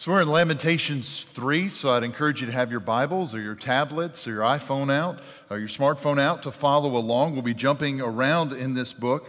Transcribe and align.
So 0.00 0.12
we're 0.12 0.22
in 0.22 0.30
Lamentations 0.30 1.24
3, 1.24 1.68
so 1.68 1.90
I'd 1.90 2.04
encourage 2.04 2.40
you 2.40 2.46
to 2.46 2.54
have 2.54 2.70
your 2.70 2.80
Bibles 2.80 3.34
or 3.34 3.40
your 3.42 3.54
tablets 3.54 4.26
or 4.26 4.30
your 4.30 4.40
iPhone 4.40 4.90
out 4.90 5.18
or 5.50 5.58
your 5.58 5.68
smartphone 5.68 6.18
out 6.18 6.42
to 6.44 6.50
follow 6.50 6.96
along. 6.96 7.34
We'll 7.34 7.42
be 7.42 7.52
jumping 7.52 8.00
around 8.00 8.54
in 8.54 8.72
this 8.72 8.94
book. 8.94 9.28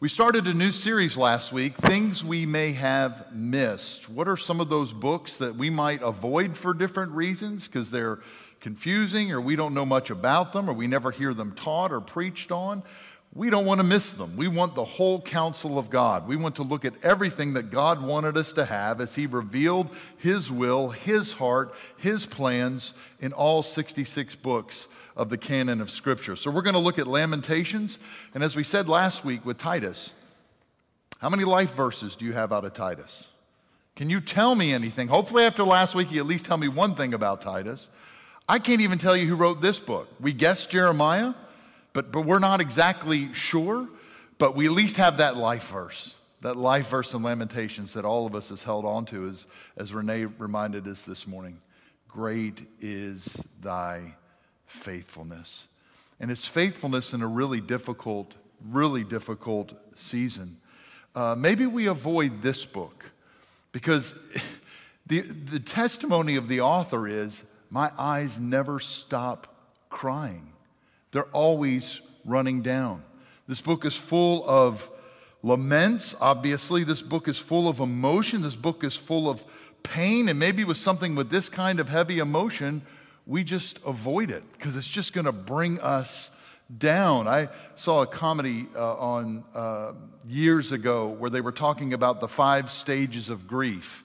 We 0.00 0.08
started 0.08 0.46
a 0.46 0.54
new 0.54 0.70
series 0.70 1.18
last 1.18 1.52
week, 1.52 1.76
Things 1.76 2.24
We 2.24 2.46
May 2.46 2.72
Have 2.72 3.30
Missed. 3.34 4.08
What 4.08 4.26
are 4.26 4.38
some 4.38 4.58
of 4.58 4.70
those 4.70 4.94
books 4.94 5.36
that 5.36 5.54
we 5.54 5.68
might 5.68 6.00
avoid 6.00 6.56
for 6.56 6.72
different 6.72 7.12
reasons 7.12 7.68
because 7.68 7.90
they're 7.90 8.20
confusing 8.60 9.32
or 9.32 9.40
we 9.42 9.54
don't 9.54 9.74
know 9.74 9.84
much 9.84 10.08
about 10.08 10.54
them 10.54 10.70
or 10.70 10.72
we 10.72 10.86
never 10.86 11.10
hear 11.10 11.34
them 11.34 11.52
taught 11.52 11.92
or 11.92 12.00
preached 12.00 12.50
on? 12.50 12.82
We 13.36 13.50
don't 13.50 13.66
want 13.66 13.80
to 13.80 13.86
miss 13.86 14.14
them. 14.14 14.34
We 14.34 14.48
want 14.48 14.74
the 14.74 14.84
whole 14.84 15.20
counsel 15.20 15.78
of 15.78 15.90
God. 15.90 16.26
We 16.26 16.36
want 16.36 16.56
to 16.56 16.62
look 16.62 16.86
at 16.86 16.94
everything 17.04 17.52
that 17.52 17.70
God 17.70 18.02
wanted 18.02 18.38
us 18.38 18.54
to 18.54 18.64
have 18.64 18.98
as 18.98 19.14
He 19.14 19.26
revealed 19.26 19.94
His 20.16 20.50
will, 20.50 20.88
His 20.88 21.34
heart, 21.34 21.74
His 21.98 22.24
plans 22.24 22.94
in 23.20 23.34
all 23.34 23.62
66 23.62 24.36
books 24.36 24.88
of 25.14 25.28
the 25.28 25.36
canon 25.36 25.82
of 25.82 25.90
Scripture. 25.90 26.34
So 26.34 26.50
we're 26.50 26.62
going 26.62 26.74
to 26.74 26.80
look 26.80 26.98
at 26.98 27.06
Lamentations. 27.06 27.98
And 28.34 28.42
as 28.42 28.56
we 28.56 28.64
said 28.64 28.88
last 28.88 29.22
week 29.22 29.44
with 29.44 29.58
Titus, 29.58 30.14
how 31.18 31.28
many 31.28 31.44
life 31.44 31.74
verses 31.74 32.16
do 32.16 32.24
you 32.24 32.32
have 32.32 32.54
out 32.54 32.64
of 32.64 32.72
Titus? 32.72 33.28
Can 33.96 34.08
you 34.08 34.22
tell 34.22 34.54
me 34.54 34.72
anything? 34.72 35.08
Hopefully, 35.08 35.44
after 35.44 35.62
last 35.62 35.94
week, 35.94 36.10
you 36.10 36.20
at 36.20 36.26
least 36.26 36.46
tell 36.46 36.56
me 36.56 36.68
one 36.68 36.94
thing 36.94 37.12
about 37.12 37.42
Titus. 37.42 37.90
I 38.48 38.60
can't 38.60 38.80
even 38.80 38.96
tell 38.96 39.16
you 39.16 39.26
who 39.26 39.36
wrote 39.36 39.60
this 39.60 39.78
book. 39.78 40.08
We 40.20 40.32
guessed 40.32 40.70
Jeremiah 40.70 41.34
but, 41.96 42.12
but 42.12 42.26
we're 42.26 42.38
not 42.38 42.60
exactly 42.60 43.32
sure, 43.32 43.88
but 44.36 44.54
we 44.54 44.66
at 44.66 44.72
least 44.72 44.98
have 44.98 45.16
that 45.16 45.34
life 45.34 45.70
verse, 45.70 46.14
that 46.42 46.54
life 46.54 46.90
verse 46.90 47.14
in 47.14 47.22
Lamentations 47.22 47.94
that 47.94 48.04
all 48.04 48.26
of 48.26 48.34
us 48.34 48.50
has 48.50 48.62
held 48.62 48.84
on 48.84 49.06
to, 49.06 49.26
as, 49.26 49.46
as 49.78 49.94
Renee 49.94 50.26
reminded 50.26 50.86
us 50.88 51.06
this 51.06 51.26
morning. 51.26 51.58
Great 52.06 52.60
is 52.82 53.42
thy 53.62 54.14
faithfulness. 54.66 55.68
And 56.20 56.30
it's 56.30 56.46
faithfulness 56.46 57.14
in 57.14 57.22
a 57.22 57.26
really 57.26 57.62
difficult, 57.62 58.34
really 58.68 59.02
difficult 59.02 59.72
season. 59.94 60.58
Uh, 61.14 61.34
maybe 61.34 61.64
we 61.64 61.86
avoid 61.86 62.42
this 62.42 62.66
book 62.66 63.06
because 63.72 64.14
the, 65.06 65.22
the 65.22 65.60
testimony 65.60 66.36
of 66.36 66.48
the 66.48 66.60
author 66.60 67.08
is 67.08 67.42
my 67.70 67.90
eyes 67.96 68.38
never 68.38 68.80
stop 68.80 69.46
crying. 69.88 70.52
They're 71.16 71.24
always 71.32 72.02
running 72.26 72.60
down. 72.60 73.02
This 73.48 73.62
book 73.62 73.86
is 73.86 73.96
full 73.96 74.46
of 74.46 74.90
laments, 75.42 76.14
obviously. 76.20 76.84
This 76.84 77.00
book 77.00 77.26
is 77.26 77.38
full 77.38 77.70
of 77.70 77.80
emotion. 77.80 78.42
This 78.42 78.54
book 78.54 78.84
is 78.84 78.96
full 78.96 79.26
of 79.26 79.42
pain. 79.82 80.28
And 80.28 80.38
maybe 80.38 80.62
with 80.62 80.76
something 80.76 81.14
with 81.14 81.30
this 81.30 81.48
kind 81.48 81.80
of 81.80 81.88
heavy 81.88 82.18
emotion, 82.18 82.82
we 83.24 83.44
just 83.44 83.78
avoid 83.86 84.30
it 84.30 84.44
because 84.52 84.76
it's 84.76 84.86
just 84.86 85.14
going 85.14 85.24
to 85.24 85.32
bring 85.32 85.80
us 85.80 86.30
down. 86.76 87.26
I 87.26 87.48
saw 87.76 88.02
a 88.02 88.06
comedy 88.06 88.66
uh, 88.76 88.96
on 88.96 89.42
uh, 89.54 89.92
years 90.28 90.70
ago 90.70 91.08
where 91.08 91.30
they 91.30 91.40
were 91.40 91.50
talking 91.50 91.94
about 91.94 92.20
the 92.20 92.28
five 92.28 92.68
stages 92.68 93.30
of 93.30 93.46
grief. 93.46 94.04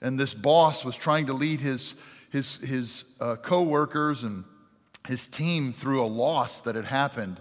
And 0.00 0.20
this 0.20 0.34
boss 0.34 0.84
was 0.84 0.96
trying 0.96 1.26
to 1.26 1.32
lead 1.32 1.60
his, 1.60 1.96
his, 2.30 2.58
his 2.58 3.02
uh, 3.20 3.34
coworkers 3.34 4.22
and 4.22 4.44
his 5.06 5.26
team 5.26 5.72
through 5.72 6.04
a 6.04 6.06
loss 6.06 6.60
that 6.62 6.74
had 6.74 6.86
happened. 6.86 7.40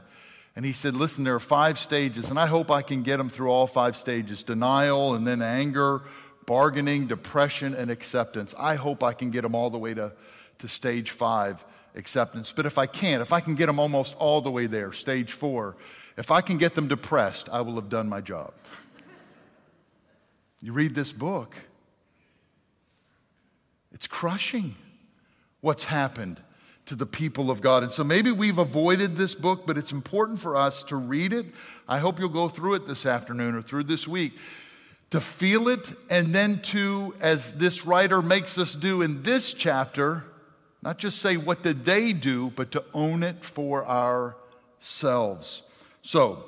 And 0.56 0.66
he 0.66 0.74
said, 0.74 0.96
Listen, 0.96 1.24
there 1.24 1.36
are 1.36 1.40
five 1.40 1.80
stages, 1.80 2.30
and 2.30 2.38
I 2.38 2.46
hope 2.46 2.70
I 2.70 2.82
can 2.82 3.04
get 3.04 3.18
them 3.18 3.30
through 3.30 3.50
all 3.50 3.68
five 3.68 3.96
stages 3.96 4.44
denial, 4.44 5.16
and 5.16 5.26
then 5.26 5.42
anger, 5.42 6.04
bargaining, 6.46 7.08
depression, 7.08 7.74
and 7.74 7.90
acceptance. 7.90 8.54
I 8.60 8.76
hope 8.76 9.04
I 9.04 9.14
can 9.14 9.32
get 9.32 9.42
them 9.42 9.56
all 9.56 9.70
the 9.70 9.78
way 9.78 9.94
to, 9.94 10.14
to 10.60 10.68
stage 10.68 11.12
five 11.12 11.64
acceptance. 11.96 12.52
But 12.52 12.66
if 12.66 12.78
I 12.78 12.86
can't, 12.86 13.22
if 13.22 13.34
I 13.34 13.40
can 13.40 13.56
get 13.56 13.68
them 13.68 13.80
almost 13.80 14.16
all 14.18 14.42
the 14.42 14.52
way 14.52 14.68
there, 14.68 14.92
stage 14.92 15.32
four, 15.32 15.76
if 16.18 16.30
I 16.30 16.42
can 16.42 16.58
get 16.58 16.76
them 16.76 16.88
depressed, 16.88 17.50
I 17.52 17.62
will 17.62 17.76
have 17.76 17.90
done 17.90 18.08
my 18.08 18.22
job. 18.22 18.54
you 20.62 20.74
read 20.74 20.94
this 20.94 21.14
book, 21.14 21.56
it's 23.92 24.06
crushing 24.06 24.76
what's 25.62 25.86
happened 25.86 26.42
to 26.86 26.96
the 26.96 27.06
people 27.06 27.50
of 27.50 27.62
God. 27.62 27.84
And 27.84 27.92
so 27.92 28.04
maybe 28.04 28.32
we've 28.32 28.58
avoided 28.58 29.16
this 29.16 29.36
book, 29.36 29.66
but 29.66 29.78
it's 29.78 29.92
important 29.92 30.40
for 30.40 30.58
us 30.58 30.84
to 30.84 30.96
read 30.96 31.32
it. 31.32 31.46
I 31.88 32.00
hope 32.00 32.20
you'll 32.20 32.30
go 32.30 32.50
through 32.50 32.76
it 32.76 32.88
this 32.88 33.06
afternoon 33.06 33.56
or 33.56 33.62
through 33.62 33.86
this 33.86 34.08
week 34.08 34.34
to 35.14 35.22
feel 35.22 35.68
it, 35.68 35.94
and 36.10 36.34
then 36.34 36.60
to, 36.60 37.14
as 37.22 37.54
this 37.54 37.86
writer 37.86 38.20
makes 38.20 38.58
us 38.58 38.74
do 38.74 39.04
in 39.04 39.22
this 39.22 39.54
chapter, 39.54 40.26
not 40.82 40.98
just 40.98 41.20
say 41.20 41.38
what 41.38 41.62
did 41.62 41.86
they 41.86 42.14
do, 42.14 42.52
but 42.56 42.72
to 42.72 42.84
own 42.96 43.22
it 43.22 43.46
for 43.46 43.86
ourselves. 43.88 45.62
So, 46.02 46.44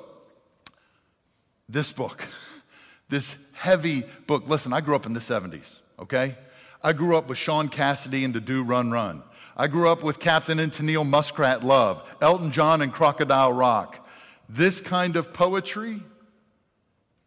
this 1.68 1.92
book, 1.92 2.26
this 3.08 3.36
heavy 3.52 4.02
book, 4.26 4.48
listen, 4.48 4.72
I 4.72 4.80
grew 4.80 4.96
up 4.96 5.06
in 5.06 5.12
the 5.12 5.20
70s, 5.20 5.78
okay? 6.00 6.36
I 6.82 6.92
grew 6.92 7.16
up 7.16 7.28
with 7.28 7.38
Shaun 7.38 7.68
Cassidy 7.68 8.24
and 8.24 8.34
the 8.34 8.40
Do 8.40 8.64
Run 8.64 8.90
Run. 8.90 9.22
I 9.56 9.68
grew 9.68 9.88
up 9.88 10.02
with 10.02 10.18
Captain 10.18 10.58
and 10.58 10.70
Tennille 10.70 11.08
Muskrat 11.08 11.64
Love, 11.64 12.02
Elton 12.20 12.50
John 12.52 12.82
and 12.82 12.92
Crocodile 12.92 13.52
Rock. 13.52 14.06
This 14.48 14.82
kind 14.82 15.16
of 15.16 15.32
poetry, 15.32 16.02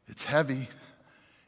it's 0.07 0.25
heavy. 0.25 0.67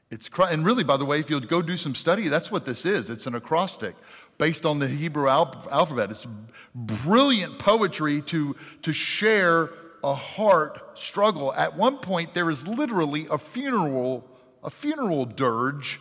It's 0.09 0.29
and 0.49 0.65
really, 0.65 0.83
by 0.83 0.97
the 0.97 1.05
way, 1.05 1.19
if 1.19 1.29
you'll 1.29 1.39
go 1.39 1.61
do 1.61 1.77
some 1.77 1.95
study, 1.95 2.27
that's 2.27 2.51
what 2.51 2.65
this 2.65 2.85
is. 2.85 3.09
It's 3.09 3.27
an 3.27 3.35
acrostic 3.35 3.95
based 4.37 4.65
on 4.65 4.79
the 4.79 4.87
Hebrew 4.87 5.29
al- 5.29 5.67
alphabet. 5.71 6.09
It's 6.09 6.27
brilliant 6.73 7.59
poetry 7.59 8.21
to, 8.23 8.55
to 8.81 8.91
share 8.91 9.69
a 10.03 10.15
heart 10.15 10.97
struggle. 10.97 11.53
At 11.53 11.77
one 11.77 11.97
point, 11.97 12.33
there 12.33 12.49
is 12.49 12.67
literally 12.67 13.27
a 13.29 13.37
funeral, 13.37 14.27
a 14.63 14.71
funeral 14.71 15.25
dirge 15.25 15.99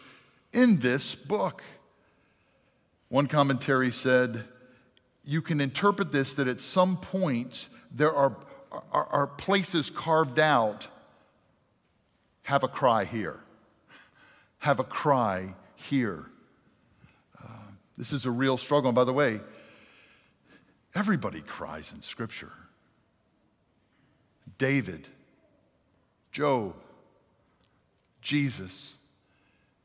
in 0.52 0.80
this 0.80 1.14
book. 1.14 1.62
One 3.10 3.26
commentary 3.26 3.92
said, 3.92 4.44
you 5.24 5.42
can 5.42 5.60
interpret 5.60 6.12
this 6.12 6.32
that 6.34 6.48
at 6.48 6.60
some 6.60 6.96
points 6.96 7.68
there 7.90 8.14
are, 8.14 8.36
are, 8.92 9.06
are 9.06 9.26
places 9.26 9.90
carved 9.90 10.38
out. 10.38 10.88
Have 12.44 12.62
a 12.64 12.68
cry 12.68 13.04
here. 13.04 13.40
Have 14.58 14.80
a 14.80 14.84
cry 14.84 15.54
here. 15.76 16.26
Uh, 17.42 17.48
this 17.96 18.12
is 18.12 18.26
a 18.26 18.30
real 18.30 18.56
struggle. 18.56 18.88
And 18.88 18.96
by 18.96 19.04
the 19.04 19.12
way, 19.12 19.40
everybody 20.94 21.40
cries 21.42 21.92
in 21.92 22.02
Scripture. 22.02 22.52
David, 24.58 25.08
Job, 26.32 26.74
Jesus, 28.20 28.94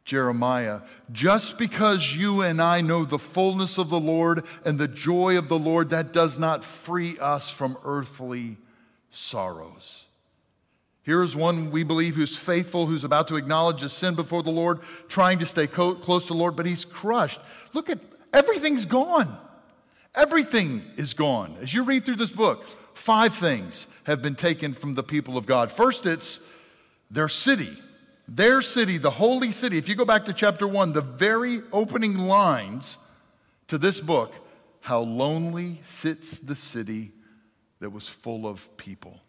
Jeremiah, 0.05 0.81
just 1.11 1.57
because 1.57 2.16
you 2.16 2.41
and 2.41 2.61
I 2.61 2.81
know 2.81 3.05
the 3.05 3.17
fullness 3.17 3.79
of 3.79 3.89
the 3.89 3.99
Lord 3.99 4.45
and 4.63 4.77
the 4.77 4.88
joy 4.88 5.35
of 5.35 5.49
the 5.49 5.57
Lord, 5.57 5.89
that 5.89 6.13
does 6.13 6.38
not 6.38 6.63
free 6.63 7.17
us 7.19 7.49
from 7.49 7.75
earthly 7.83 8.57
sorrows. 9.09 10.05
Here 11.01 11.23
is 11.23 11.35
one 11.35 11.71
we 11.71 11.83
believe 11.83 12.16
who's 12.16 12.38
faithful, 12.38 12.85
who's 12.85 13.03
about 13.03 13.27
to 13.29 13.35
acknowledge 13.35 13.81
his 13.81 13.93
sin 13.93 14.13
before 14.13 14.43
the 14.43 14.51
Lord, 14.51 14.81
trying 15.07 15.39
to 15.39 15.45
stay 15.45 15.66
co- 15.66 15.95
close 15.95 16.27
to 16.27 16.33
the 16.33 16.39
Lord, 16.39 16.55
but 16.55 16.67
he's 16.67 16.85
crushed. 16.85 17.39
Look 17.73 17.89
at 17.89 17.99
everything's 18.31 18.85
gone. 18.85 19.37
Everything 20.13 20.83
is 20.97 21.13
gone. 21.16 21.57
As 21.61 21.73
you 21.73 21.83
read 21.83 22.05
through 22.05 22.16
this 22.16 22.31
book, 22.31 22.66
five 22.93 23.33
things 23.33 23.87
have 24.03 24.22
been 24.22 24.35
taken 24.35 24.72
from 24.73 24.93
the 24.93 25.03
people 25.03 25.35
of 25.35 25.45
God. 25.45 25.72
First, 25.72 26.05
it's 26.05 26.39
their 27.09 27.27
city. 27.27 27.77
Their 28.28 28.62
city, 28.62 28.97
the 28.97 29.12
holy 29.12 29.52
city, 29.52 29.78
if 29.78 29.88
you 29.88 29.96
go 29.96 30.06
back 30.06 30.25
to 30.25 30.34
chapter 30.34 30.68
one, 30.68 30.94
the 30.94 31.02
very 31.02 31.62
opening 31.72 32.18
lines 32.18 32.97
to 33.67 33.78
this 33.78 34.02
book, 34.02 34.34
how 34.82 35.02
lonely 35.02 35.79
sits 35.84 36.40
the 36.40 36.55
city 36.55 37.11
that 37.79 37.91
was 37.91 38.08
full 38.08 38.47
of 38.47 38.76
people. 38.78 39.22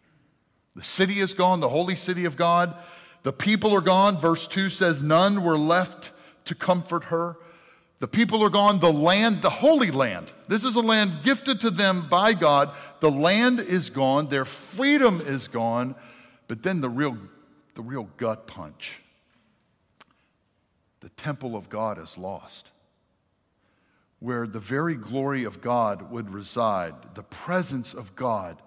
The 0.75 0.83
city 0.83 1.19
is 1.19 1.33
gone, 1.33 1.59
the 1.59 1.69
holy 1.69 1.95
city 1.95 2.25
of 2.25 2.37
God. 2.37 2.75
The 3.23 3.33
people 3.33 3.73
are 3.73 3.81
gone. 3.81 4.17
Verse 4.17 4.47
2 4.47 4.69
says, 4.69 5.03
None 5.03 5.43
were 5.43 5.57
left 5.57 6.11
to 6.45 6.55
comfort 6.55 7.05
her. 7.05 7.37
The 7.99 8.07
people 8.07 8.43
are 8.43 8.49
gone. 8.49 8.79
The 8.79 8.93
land, 8.93 9.41
the 9.41 9.49
holy 9.49 9.89
land, 9.89 10.31
this 10.47 10.63
is 10.63 10.75
a 10.75 10.81
land 10.81 11.23
gifted 11.23 11.59
to 11.61 11.71
them 11.71 12.07
by 12.09 12.33
God. 12.33 12.75
The 12.99 13.09
land 13.09 13.59
is 13.59 13.89
gone. 13.89 14.27
Their 14.27 14.45
freedom 14.45 15.19
is 15.19 15.47
gone. 15.47 15.95
But 16.47 16.63
then 16.63 16.81
the 16.81 16.89
real 16.89 17.17
the 17.77 17.83
real 17.83 18.09
gut 18.17 18.47
punch. 18.47 19.01
The 21.01 21.09
temple 21.09 21.55
of 21.55 21.69
God 21.69 21.99
is 21.99 22.17
lost. 22.17 22.71
Where 24.19 24.47
the 24.47 24.59
very 24.59 24.95
glory 24.95 25.43
of 25.43 25.61
God 25.61 26.09
would 26.11 26.33
reside, 26.33 26.95
the 27.13 27.21
presence 27.21 27.93
of 27.93 28.15
God 28.15 28.59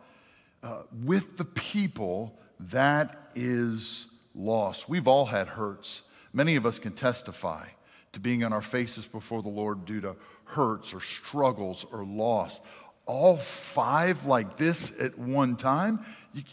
uh, 0.62 0.82
with 1.04 1.38
the 1.38 1.44
people, 1.44 2.38
that 2.60 3.32
is 3.34 4.06
lost. 4.32 4.88
We've 4.88 5.08
all 5.08 5.26
had 5.26 5.48
hurts. 5.48 6.02
Many 6.32 6.54
of 6.54 6.64
us 6.64 6.78
can 6.78 6.92
testify 6.92 7.66
to 8.12 8.20
being 8.20 8.44
on 8.44 8.52
our 8.52 8.62
faces 8.62 9.06
before 9.06 9.42
the 9.42 9.48
Lord 9.48 9.86
due 9.86 10.00
to 10.02 10.14
hurts 10.44 10.94
or 10.94 11.00
struggles 11.00 11.84
or 11.90 12.04
loss. 12.04 12.60
All 13.06 13.36
five 13.36 14.24
like 14.26 14.56
this 14.56 15.00
at 15.00 15.18
one 15.18 15.56
time? 15.56 16.04
You, 16.32 16.44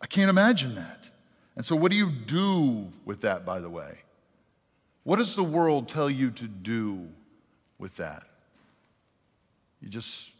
I 0.00 0.06
can't 0.06 0.30
imagine 0.30 0.76
that. 0.76 1.10
And 1.56 1.64
so, 1.64 1.74
what 1.74 1.90
do 1.90 1.96
you 1.96 2.10
do 2.10 2.90
with 3.04 3.22
that, 3.22 3.44
by 3.46 3.60
the 3.60 3.70
way? 3.70 3.98
What 5.04 5.16
does 5.16 5.34
the 5.34 5.44
world 5.44 5.88
tell 5.88 6.10
you 6.10 6.30
to 6.32 6.46
do 6.46 7.08
with 7.78 7.96
that? 7.96 8.24
You 9.80 9.88
just 9.88 10.30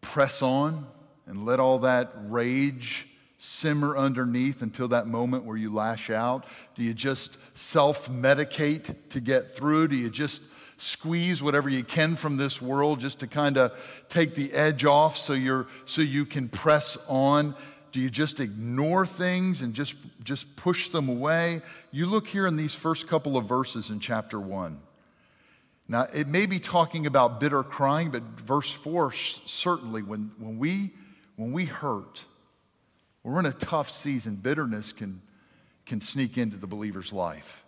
press 0.00 0.40
on 0.40 0.86
and 1.26 1.44
let 1.44 1.60
all 1.60 1.80
that 1.80 2.12
rage 2.26 3.08
simmer 3.38 3.96
underneath 3.96 4.62
until 4.62 4.88
that 4.88 5.06
moment 5.06 5.44
where 5.44 5.56
you 5.56 5.74
lash 5.74 6.10
out? 6.10 6.46
Do 6.74 6.82
you 6.82 6.94
just 6.94 7.36
self 7.54 8.10
medicate 8.10 8.94
to 9.10 9.20
get 9.20 9.50
through? 9.50 9.88
Do 9.88 9.96
you 9.96 10.08
just 10.08 10.42
squeeze 10.78 11.42
whatever 11.42 11.68
you 11.68 11.82
can 11.82 12.16
from 12.16 12.36
this 12.36 12.60
world 12.60 13.00
just 13.00 13.20
to 13.20 13.26
kind 13.26 13.56
of 13.56 14.04
take 14.08 14.34
the 14.34 14.52
edge 14.52 14.84
off 14.84 15.16
so, 15.16 15.32
you're, 15.32 15.66
so 15.86 16.02
you 16.02 16.24
can 16.24 16.48
press 16.48 16.96
on? 17.08 17.54
Do 17.96 18.02
you 18.02 18.10
just 18.10 18.40
ignore 18.40 19.06
things 19.06 19.62
and 19.62 19.72
just, 19.72 19.96
just 20.22 20.54
push 20.54 20.90
them 20.90 21.08
away? 21.08 21.62
You 21.90 22.04
look 22.04 22.28
here 22.28 22.46
in 22.46 22.56
these 22.56 22.74
first 22.74 23.08
couple 23.08 23.38
of 23.38 23.46
verses 23.46 23.88
in 23.88 24.00
chapter 24.00 24.38
1. 24.38 24.78
Now, 25.88 26.06
it 26.14 26.28
may 26.28 26.44
be 26.44 26.58
talking 26.60 27.06
about 27.06 27.40
bitter 27.40 27.62
crying, 27.62 28.10
but 28.10 28.22
verse 28.22 28.70
4 28.70 29.12
certainly, 29.12 30.02
when, 30.02 30.30
when, 30.36 30.58
we, 30.58 30.90
when 31.36 31.52
we 31.52 31.64
hurt, 31.64 32.26
we're 33.22 33.40
in 33.40 33.46
a 33.46 33.52
tough 33.54 33.88
season, 33.88 34.36
bitterness 34.36 34.92
can, 34.92 35.22
can 35.86 36.02
sneak 36.02 36.36
into 36.36 36.58
the 36.58 36.66
believer's 36.66 37.14
life. 37.14 37.64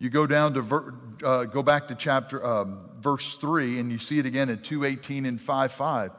You 0.00 0.10
go 0.10 0.26
down 0.26 0.54
to 0.54 0.62
ver, 0.62 0.94
uh, 1.22 1.44
go 1.44 1.62
back 1.62 1.86
to 1.86 1.94
chapter 1.94 2.44
um, 2.44 2.88
verse 3.00 3.36
three, 3.36 3.78
and 3.78 3.92
you 3.92 3.98
see 3.98 4.18
it 4.18 4.26
again 4.26 4.48
in 4.48 4.62
two 4.62 4.84
eighteen 4.84 5.26
and 5.26 5.40
five 5.40 5.70
five, 5.70 6.10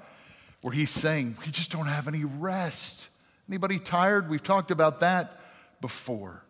where 0.62 0.74
he's 0.74 0.89
saying 0.89 1.36
we 1.45 1.51
just 1.51 1.69
don't 1.69 1.88
have 1.88 2.07
any 2.07 2.24
rest. 2.24 3.09
Anybody 3.50 3.80
tired? 3.80 4.30
We've 4.30 4.44
talked 4.44 4.69
about 4.69 5.00
that 5.00 5.42
before. 5.81 6.46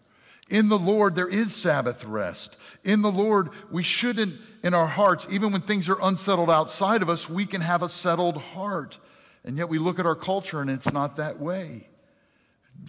In 0.50 0.68
the 0.68 0.78
Lord, 0.78 1.16
there 1.16 1.30
is 1.30 1.56
Sabbath 1.56 2.04
rest. 2.04 2.58
In 2.84 3.02
the 3.02 3.12
Lord, 3.12 3.50
we 3.72 3.84
shouldn't, 3.84 4.36
in 4.64 4.74
our 4.74 4.88
hearts, 4.88 5.26
even 5.32 5.54
when 5.54 5.62
things 5.62 5.88
are 5.88 6.02
unsettled 6.02 6.50
outside 6.50 7.02
of 7.02 7.10
us, 7.10 7.30
we 7.30 7.46
can 7.46 7.62
have 7.62 7.84
a 7.84 7.90
settled 7.90 8.38
heart. 8.38 8.98
And 9.46 9.58
yet 9.58 9.70
we 9.70 9.80
look 9.80 10.00
at 10.00 10.06
our 10.06 10.16
culture 10.16 10.60
and 10.60 10.70
it's 10.70 10.92
not 10.92 11.16
that 11.16 11.40
way. 11.40 11.88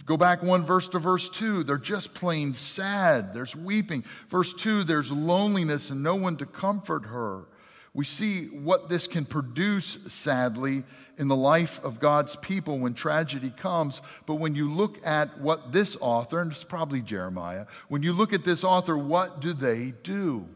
Go 0.05 0.17
back 0.17 0.41
one 0.43 0.65
verse 0.65 0.89
to 0.89 0.99
verse 0.99 1.29
two. 1.29 1.63
They're 1.63 1.77
just 1.77 2.13
plain 2.13 2.53
sad. 2.53 3.33
There's 3.33 3.55
weeping. 3.55 4.03
Verse 4.27 4.53
two, 4.53 4.83
there's 4.83 5.11
loneliness 5.11 5.89
and 5.89 6.03
no 6.03 6.15
one 6.15 6.37
to 6.37 6.45
comfort 6.45 7.05
her. 7.05 7.45
We 7.93 8.05
see 8.05 8.45
what 8.45 8.87
this 8.87 9.05
can 9.07 9.25
produce, 9.25 9.97
sadly, 10.07 10.83
in 11.17 11.27
the 11.27 11.35
life 11.35 11.83
of 11.83 11.99
God's 11.99 12.37
people 12.37 12.79
when 12.79 12.93
tragedy 12.93 13.49
comes. 13.49 14.01
But 14.25 14.35
when 14.35 14.55
you 14.55 14.73
look 14.73 15.05
at 15.05 15.39
what 15.39 15.73
this 15.73 15.97
author, 15.99 16.39
and 16.39 16.51
it's 16.51 16.63
probably 16.63 17.01
Jeremiah, 17.01 17.65
when 17.89 18.01
you 18.01 18.13
look 18.13 18.31
at 18.31 18.45
this 18.45 18.63
author, 18.63 18.97
what 18.97 19.41
do 19.41 19.51
they 19.51 19.93
do? 20.03 20.47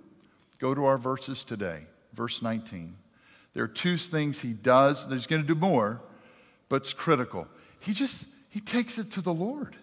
Go 0.59 0.73
to 0.73 0.85
our 0.85 0.97
verses 0.97 1.43
today, 1.43 1.81
verse 2.13 2.41
19. 2.41 2.95
There 3.53 3.63
are 3.63 3.67
two 3.67 3.97
things 3.97 4.41
he 4.41 4.53
does. 4.53 5.07
There's 5.07 5.27
going 5.27 5.41
to 5.41 5.47
do 5.47 5.53
more, 5.53 6.01
but 6.69 6.77
it's 6.77 6.93
critical. 6.93 7.47
He 7.79 7.93
just 7.93 8.25
he 8.49 8.59
takes 8.59 8.97
it 8.97 9.11
to 9.11 9.21
the 9.21 9.33
Lord. 9.33 9.75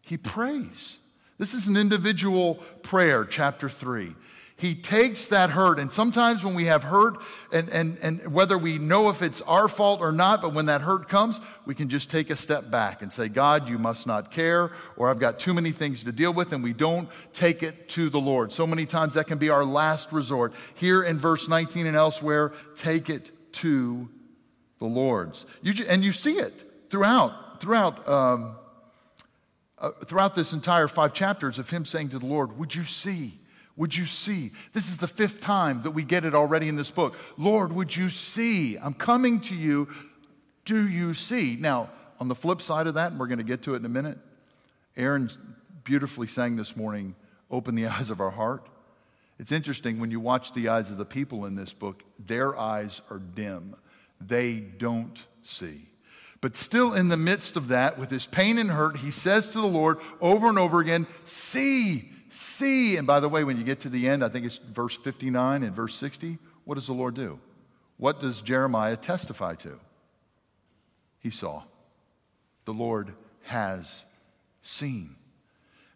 He 0.00 0.16
prays. 0.16 0.98
This 1.38 1.52
is 1.52 1.68
an 1.68 1.76
individual 1.76 2.54
prayer, 2.82 3.24
chapter 3.24 3.68
3. 3.68 4.14
He 4.58 4.74
takes 4.74 5.26
that 5.26 5.50
hurt, 5.50 5.78
and 5.78 5.92
sometimes 5.92 6.42
when 6.42 6.54
we 6.54 6.64
have 6.64 6.84
hurt, 6.84 7.18
and, 7.52 7.68
and, 7.68 7.98
and 8.00 8.32
whether 8.32 8.56
we 8.56 8.78
know 8.78 9.10
if 9.10 9.20
it's 9.20 9.42
our 9.42 9.68
fault 9.68 10.00
or 10.00 10.12
not, 10.12 10.40
but 10.40 10.54
when 10.54 10.66
that 10.66 10.80
hurt 10.80 11.10
comes, 11.10 11.40
we 11.66 11.74
can 11.74 11.90
just 11.90 12.08
take 12.08 12.30
a 12.30 12.36
step 12.36 12.70
back 12.70 13.02
and 13.02 13.12
say, 13.12 13.28
God, 13.28 13.68
you 13.68 13.78
must 13.78 14.06
not 14.06 14.30
care, 14.30 14.70
or 14.96 15.10
I've 15.10 15.18
got 15.18 15.38
too 15.38 15.52
many 15.52 15.72
things 15.72 16.02
to 16.04 16.12
deal 16.12 16.32
with, 16.32 16.54
and 16.54 16.64
we 16.64 16.72
don't 16.72 17.10
take 17.34 17.62
it 17.62 17.90
to 17.90 18.08
the 18.08 18.20
Lord. 18.20 18.50
So 18.50 18.66
many 18.66 18.86
times 18.86 19.14
that 19.14 19.26
can 19.26 19.36
be 19.36 19.50
our 19.50 19.64
last 19.64 20.10
resort. 20.10 20.54
Here 20.74 21.02
in 21.02 21.18
verse 21.18 21.48
19 21.48 21.86
and 21.86 21.96
elsewhere, 21.96 22.52
take 22.74 23.10
it 23.10 23.52
to 23.54 24.08
the 24.78 24.86
Lord's. 24.86 25.44
You, 25.60 25.84
and 25.86 26.02
you 26.02 26.12
see 26.12 26.38
it 26.38 26.88
throughout 26.88 27.46
throughout, 27.60 28.08
um, 28.08 28.56
uh, 29.78 29.90
throughout 30.04 30.34
this 30.34 30.52
entire 30.52 30.88
five 30.88 31.12
chapters 31.12 31.58
of 31.58 31.70
him 31.70 31.84
saying 31.84 32.10
to 32.10 32.18
the 32.18 32.26
Lord, 32.26 32.58
Would 32.58 32.74
you 32.74 32.84
see? 32.84 33.38
Would 33.76 33.94
you 33.94 34.06
see? 34.06 34.52
This 34.72 34.88
is 34.88 34.98
the 34.98 35.06
fifth 35.06 35.40
time 35.40 35.82
that 35.82 35.90
we 35.90 36.02
get 36.02 36.24
it 36.24 36.34
already 36.34 36.68
in 36.68 36.76
this 36.76 36.90
book. 36.90 37.16
Lord, 37.36 37.72
would 37.72 37.94
you 37.94 38.08
see? 38.08 38.76
I'm 38.76 38.94
coming 38.94 39.40
to 39.42 39.54
you. 39.54 39.88
Do 40.64 40.88
you 40.88 41.12
see? 41.12 41.56
Now, 41.60 41.90
on 42.18 42.28
the 42.28 42.34
flip 42.34 42.62
side 42.62 42.86
of 42.86 42.94
that, 42.94 43.12
and 43.12 43.20
we're 43.20 43.26
going 43.26 43.38
to 43.38 43.44
get 43.44 43.62
to 43.62 43.74
it 43.74 43.78
in 43.78 43.84
a 43.84 43.90
minute, 43.90 44.18
Aaron 44.96 45.30
beautifully 45.84 46.26
sang 46.26 46.56
this 46.56 46.76
morning, 46.76 47.14
Open 47.50 47.74
the 47.74 47.86
eyes 47.88 48.10
of 48.10 48.20
our 48.20 48.30
heart. 48.30 48.66
It's 49.38 49.52
interesting 49.52 50.00
when 50.00 50.10
you 50.10 50.18
watch 50.18 50.52
the 50.52 50.68
eyes 50.68 50.90
of 50.90 50.96
the 50.96 51.04
people 51.04 51.44
in 51.44 51.54
this 51.54 51.72
book, 51.72 52.02
their 52.18 52.58
eyes 52.58 53.02
are 53.10 53.18
dim. 53.18 53.76
They 54.20 54.58
don't 54.58 55.22
see. 55.42 55.90
But 56.40 56.56
still, 56.56 56.94
in 56.94 57.08
the 57.08 57.16
midst 57.16 57.56
of 57.56 57.68
that, 57.68 57.98
with 57.98 58.10
his 58.10 58.26
pain 58.26 58.56
and 58.58 58.70
hurt, 58.70 58.98
he 58.98 59.10
says 59.10 59.48
to 59.50 59.60
the 59.60 59.66
Lord 59.66 59.98
over 60.20 60.48
and 60.48 60.58
over 60.58 60.80
again, 60.80 61.06
See, 61.24 62.10
see. 62.28 62.96
And 62.96 63.06
by 63.06 63.20
the 63.20 63.28
way, 63.28 63.44
when 63.44 63.56
you 63.56 63.64
get 63.64 63.80
to 63.80 63.88
the 63.88 64.08
end, 64.08 64.24
I 64.24 64.28
think 64.28 64.46
it's 64.46 64.58
verse 64.58 64.96
59 64.96 65.62
and 65.62 65.74
verse 65.74 65.94
60, 65.94 66.38
what 66.64 66.74
does 66.74 66.86
the 66.86 66.92
Lord 66.92 67.14
do? 67.14 67.38
What 67.96 68.20
does 68.20 68.42
Jeremiah 68.42 68.96
testify 68.96 69.54
to? 69.56 69.78
He 71.20 71.30
saw. 71.30 71.62
The 72.64 72.72
Lord 72.72 73.14
has 73.44 74.04
seen. 74.62 75.16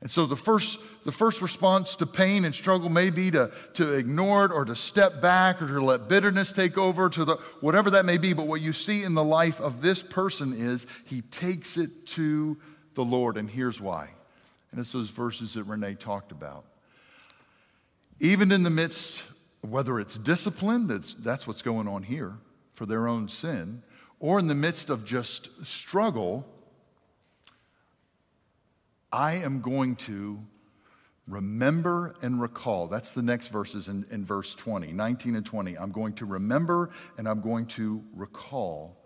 And 0.00 0.11
so 0.11 0.25
the 0.25 0.37
first, 0.37 0.79
the 1.05 1.12
first 1.12 1.43
response 1.43 1.94
to 1.97 2.06
pain 2.06 2.47
and 2.47 2.55
struggle 2.55 2.88
may 2.88 3.11
be 3.11 3.31
to, 3.32 3.50
to 3.75 3.93
ignore 3.93 4.47
it 4.47 4.53
or 4.53 4.65
to 4.65 4.75
step 4.75 5.21
back 5.21 5.61
or 5.61 5.67
to 5.67 5.85
let 5.85 6.09
bitterness 6.09 6.53
take 6.53 6.79
over 6.79 7.11
to 7.11 7.25
the 7.27 7.37
whatever 7.61 7.91
that 7.91 8.06
may 8.06 8.17
be. 8.17 8.32
But 8.32 8.47
what 8.47 8.62
you 8.62 8.73
see 8.73 9.03
in 9.03 9.15
the 9.15 9.25
life 9.25 9.61
of 9.61 9.82
this 9.82 10.03
person 10.03 10.55
is 10.55 10.87
he 11.05 11.21
takes 11.21 11.77
it 11.77 12.06
to 12.09 12.56
the 12.94 13.05
Lord. 13.05 13.37
And 13.37 13.50
here's 13.50 13.79
why. 13.79 14.11
And 14.70 14.81
it's 14.81 14.93
those 14.93 15.11
verses 15.11 15.55
that 15.55 15.64
Renee 15.64 15.94
talked 15.94 16.32
about. 16.32 16.64
Even 18.20 18.52
in 18.52 18.62
the 18.62 18.70
midst, 18.70 19.22
whether 19.62 19.98
it's 19.98 20.17
discipline, 20.19 20.86
that's, 20.86 21.15
that's 21.15 21.46
what's 21.46 21.62
going 21.62 21.89
on 21.89 22.03
here 22.03 22.39
for 22.74 22.86
their 22.86 23.08
own 23.08 23.29
sin, 23.29 23.82
or 24.19 24.39
in 24.39 24.46
the 24.46 24.55
midst 24.55 24.91
of 24.91 25.05
just 25.05 25.50
struggle, 25.65 26.46
I 29.12 29.34
am 29.34 29.60
going 29.60 29.96
to 29.96 30.41
remember 31.27 32.15
and 32.22 32.41
recall. 32.41 32.86
That's 32.86 33.12
the 33.12 33.22
next 33.22 33.48
verses 33.48 33.89
in, 33.89 34.05
in 34.10 34.24
verse 34.24 34.55
20, 34.55 34.93
19 34.93 35.36
and 35.36 35.46
20. 35.46 35.77
I'm 35.79 35.93
going 35.93 36.15
to 36.15 36.27
remember 36.27 36.91
and 37.17 37.29
I'm 37.29 37.41
going 37.41 37.67
to 37.67 38.05
recall 38.15 38.96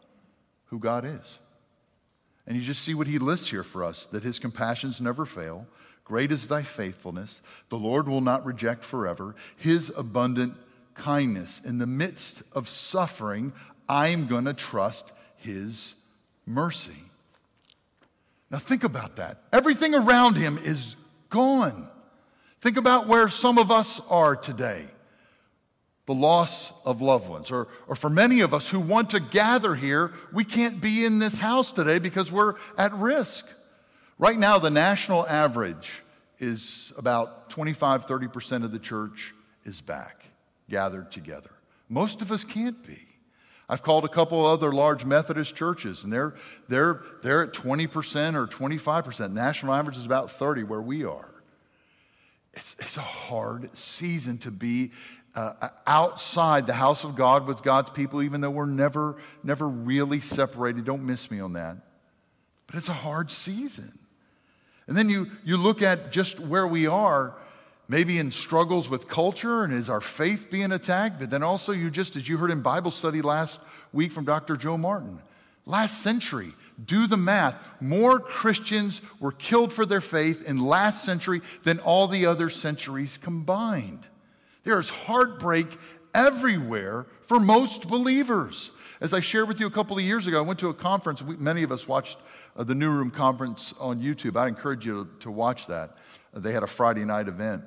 who 0.66 0.78
God 0.78 1.04
is. 1.04 1.40
And 2.46 2.56
you 2.56 2.62
just 2.62 2.82
see 2.82 2.94
what 2.94 3.06
he 3.06 3.18
lists 3.18 3.50
here 3.50 3.62
for 3.62 3.84
us 3.84 4.06
that 4.06 4.22
his 4.22 4.38
compassions 4.38 5.00
never 5.00 5.24
fail. 5.24 5.66
Great 6.04 6.30
is 6.30 6.46
thy 6.46 6.62
faithfulness. 6.62 7.40
The 7.70 7.78
Lord 7.78 8.06
will 8.06 8.20
not 8.20 8.44
reject 8.44 8.84
forever. 8.84 9.34
His 9.56 9.90
abundant 9.96 10.54
kindness. 10.94 11.60
In 11.64 11.78
the 11.78 11.86
midst 11.86 12.42
of 12.52 12.68
suffering, 12.68 13.52
I'm 13.88 14.26
going 14.26 14.44
to 14.44 14.54
trust 14.54 15.12
his 15.36 15.94
mercy. 16.46 16.92
Now, 18.50 18.58
think 18.58 18.84
about 18.84 19.16
that. 19.16 19.38
Everything 19.52 19.94
around 19.94 20.36
him 20.36 20.58
is 20.58 20.96
gone. 21.30 21.88
Think 22.58 22.76
about 22.76 23.08
where 23.08 23.28
some 23.28 23.58
of 23.58 23.70
us 23.70 24.00
are 24.08 24.36
today 24.36 24.86
the 26.06 26.14
loss 26.14 26.72
of 26.84 27.00
loved 27.00 27.28
ones. 27.28 27.50
Or, 27.50 27.68
or 27.86 27.96
for 27.96 28.10
many 28.10 28.40
of 28.40 28.52
us 28.52 28.68
who 28.68 28.80
want 28.80 29.10
to 29.10 29.20
gather 29.20 29.74
here, 29.74 30.12
we 30.32 30.44
can't 30.44 30.80
be 30.80 31.04
in 31.04 31.18
this 31.18 31.38
house 31.38 31.72
today 31.72 31.98
because 31.98 32.30
we're 32.30 32.54
at 32.76 32.92
risk. 32.94 33.46
Right 34.18 34.38
now, 34.38 34.58
the 34.58 34.70
national 34.70 35.26
average 35.26 36.02
is 36.38 36.92
about 36.96 37.50
25, 37.50 38.06
30% 38.06 38.64
of 38.64 38.72
the 38.72 38.78
church 38.78 39.34
is 39.64 39.80
back, 39.80 40.24
gathered 40.68 41.10
together. 41.10 41.50
Most 41.88 42.20
of 42.20 42.30
us 42.30 42.44
can't 42.44 42.86
be. 42.86 42.98
I've 43.68 43.82
called 43.82 44.04
a 44.04 44.08
couple 44.08 44.44
other 44.44 44.72
large 44.72 45.06
Methodist 45.06 45.56
churches, 45.56 46.04
and 46.04 46.12
they're, 46.12 46.34
they're, 46.68 47.00
they're 47.22 47.42
at 47.44 47.54
20% 47.54 48.34
or 48.34 48.46
25%. 48.46 49.32
National 49.32 49.72
average 49.72 49.96
is 49.96 50.04
about 50.04 50.30
30 50.30 50.64
where 50.64 50.82
we 50.82 51.04
are. 51.04 51.30
It's, 52.52 52.76
it's 52.78 52.98
a 52.98 53.02
hard 53.02 53.76
season 53.76 54.38
to 54.38 54.50
be 54.50 54.92
uh, 55.34 55.68
outside 55.86 56.66
the 56.66 56.74
house 56.74 57.04
of 57.04 57.16
God 57.16 57.46
with 57.46 57.62
God's 57.62 57.90
people, 57.90 58.22
even 58.22 58.40
though 58.40 58.50
we're 58.50 58.66
never, 58.66 59.16
never 59.42 59.68
really 59.68 60.20
separated. 60.20 60.84
Don't 60.84 61.04
miss 61.04 61.30
me 61.30 61.40
on 61.40 61.54
that. 61.54 61.76
But 62.66 62.76
it's 62.76 62.88
a 62.88 62.94
hard 62.94 63.30
season. 63.30 63.98
And 64.86 64.96
then 64.96 65.08
you, 65.08 65.30
you 65.44 65.56
look 65.56 65.82
at 65.82 66.12
just 66.12 66.38
where 66.38 66.66
we 66.66 66.86
are, 66.86 67.34
maybe 67.88 68.18
in 68.18 68.30
struggles 68.30 68.88
with 68.88 69.08
culture 69.08 69.64
and 69.64 69.72
is 69.72 69.90
our 69.90 70.00
faith 70.00 70.50
being 70.50 70.72
attacked? 70.72 71.18
But 71.18 71.30
then 71.30 71.42
also, 71.42 71.72
you 71.72 71.90
just, 71.90 72.16
as 72.16 72.28
you 72.28 72.36
heard 72.36 72.50
in 72.50 72.60
Bible 72.60 72.90
study 72.90 73.22
last 73.22 73.60
week 73.92 74.12
from 74.12 74.24
Dr. 74.24 74.56
Joe 74.56 74.78
Martin, 74.78 75.20
last 75.66 76.00
century, 76.00 76.52
do 76.84 77.06
the 77.06 77.16
math. 77.16 77.56
More 77.80 78.20
Christians 78.20 79.00
were 79.20 79.32
killed 79.32 79.72
for 79.72 79.86
their 79.86 80.00
faith 80.00 80.46
in 80.46 80.58
last 80.58 81.04
century 81.04 81.40
than 81.62 81.78
all 81.80 82.08
the 82.08 82.26
other 82.26 82.50
centuries 82.50 83.18
combined. 83.18 84.06
There 84.64 84.78
is 84.78 84.90
heartbreak 84.90 85.78
everywhere 86.14 87.06
for 87.22 87.38
most 87.38 87.88
believers. 87.88 88.72
As 89.00 89.12
I 89.12 89.20
shared 89.20 89.48
with 89.48 89.60
you 89.60 89.66
a 89.66 89.70
couple 89.70 89.98
of 89.98 90.04
years 90.04 90.26
ago, 90.26 90.38
I 90.38 90.42
went 90.42 90.58
to 90.60 90.68
a 90.68 90.74
conference. 90.74 91.20
We, 91.20 91.36
many 91.36 91.62
of 91.62 91.72
us 91.72 91.86
watched 91.86 92.18
uh, 92.56 92.64
the 92.64 92.74
New 92.74 92.90
Room 92.90 93.10
conference 93.10 93.74
on 93.78 94.00
YouTube. 94.00 94.36
I 94.36 94.48
encourage 94.48 94.86
you 94.86 95.04
to, 95.04 95.10
to 95.20 95.30
watch 95.30 95.66
that. 95.66 95.96
Uh, 96.34 96.40
they 96.40 96.52
had 96.52 96.62
a 96.62 96.68
Friday 96.68 97.04
night 97.04 97.28
event. 97.28 97.64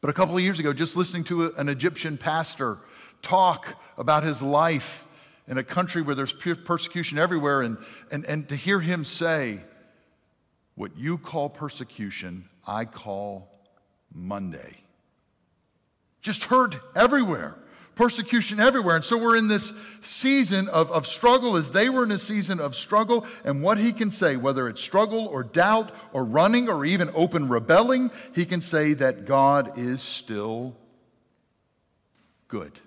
But 0.00 0.10
a 0.10 0.12
couple 0.12 0.36
of 0.36 0.42
years 0.42 0.60
ago, 0.60 0.72
just 0.72 0.94
listening 0.94 1.24
to 1.24 1.46
a, 1.46 1.52
an 1.54 1.68
Egyptian 1.68 2.18
pastor 2.18 2.78
talk 3.22 3.74
about 3.96 4.22
his 4.22 4.42
life 4.42 5.08
in 5.48 5.58
a 5.58 5.64
country 5.64 6.02
where 6.02 6.14
there's 6.14 6.32
persecution 6.32 7.18
everywhere, 7.18 7.62
and, 7.62 7.78
and, 8.10 8.24
and 8.26 8.48
to 8.48 8.56
hear 8.56 8.80
him 8.80 9.04
say, 9.04 9.62
What 10.74 10.96
you 10.96 11.18
call 11.18 11.48
persecution, 11.48 12.48
I 12.66 12.84
call 12.84 13.48
Monday. 14.12 14.85
Just 16.20 16.44
heard 16.44 16.80
everywhere 16.94 17.56
persecution 17.96 18.60
everywhere. 18.60 18.94
And 18.94 19.04
so 19.04 19.16
we're 19.16 19.36
in 19.36 19.48
this 19.48 19.72
season 20.00 20.68
of, 20.68 20.92
of 20.92 21.06
struggle 21.06 21.56
as 21.56 21.72
they 21.72 21.88
were 21.88 22.04
in 22.04 22.12
a 22.12 22.18
season 22.18 22.60
of 22.60 22.76
struggle. 22.76 23.26
And 23.44 23.62
what 23.62 23.78
he 23.78 23.92
can 23.92 24.12
say, 24.12 24.36
whether 24.36 24.68
it's 24.68 24.80
struggle 24.80 25.26
or 25.26 25.42
doubt 25.42 25.90
or 26.12 26.24
running 26.24 26.68
or 26.68 26.84
even 26.84 27.10
open 27.14 27.48
rebelling, 27.48 28.12
he 28.34 28.44
can 28.44 28.60
say 28.60 28.92
that 28.94 29.24
God 29.24 29.76
is 29.76 30.02
still 30.02 30.76
good, 32.46 32.78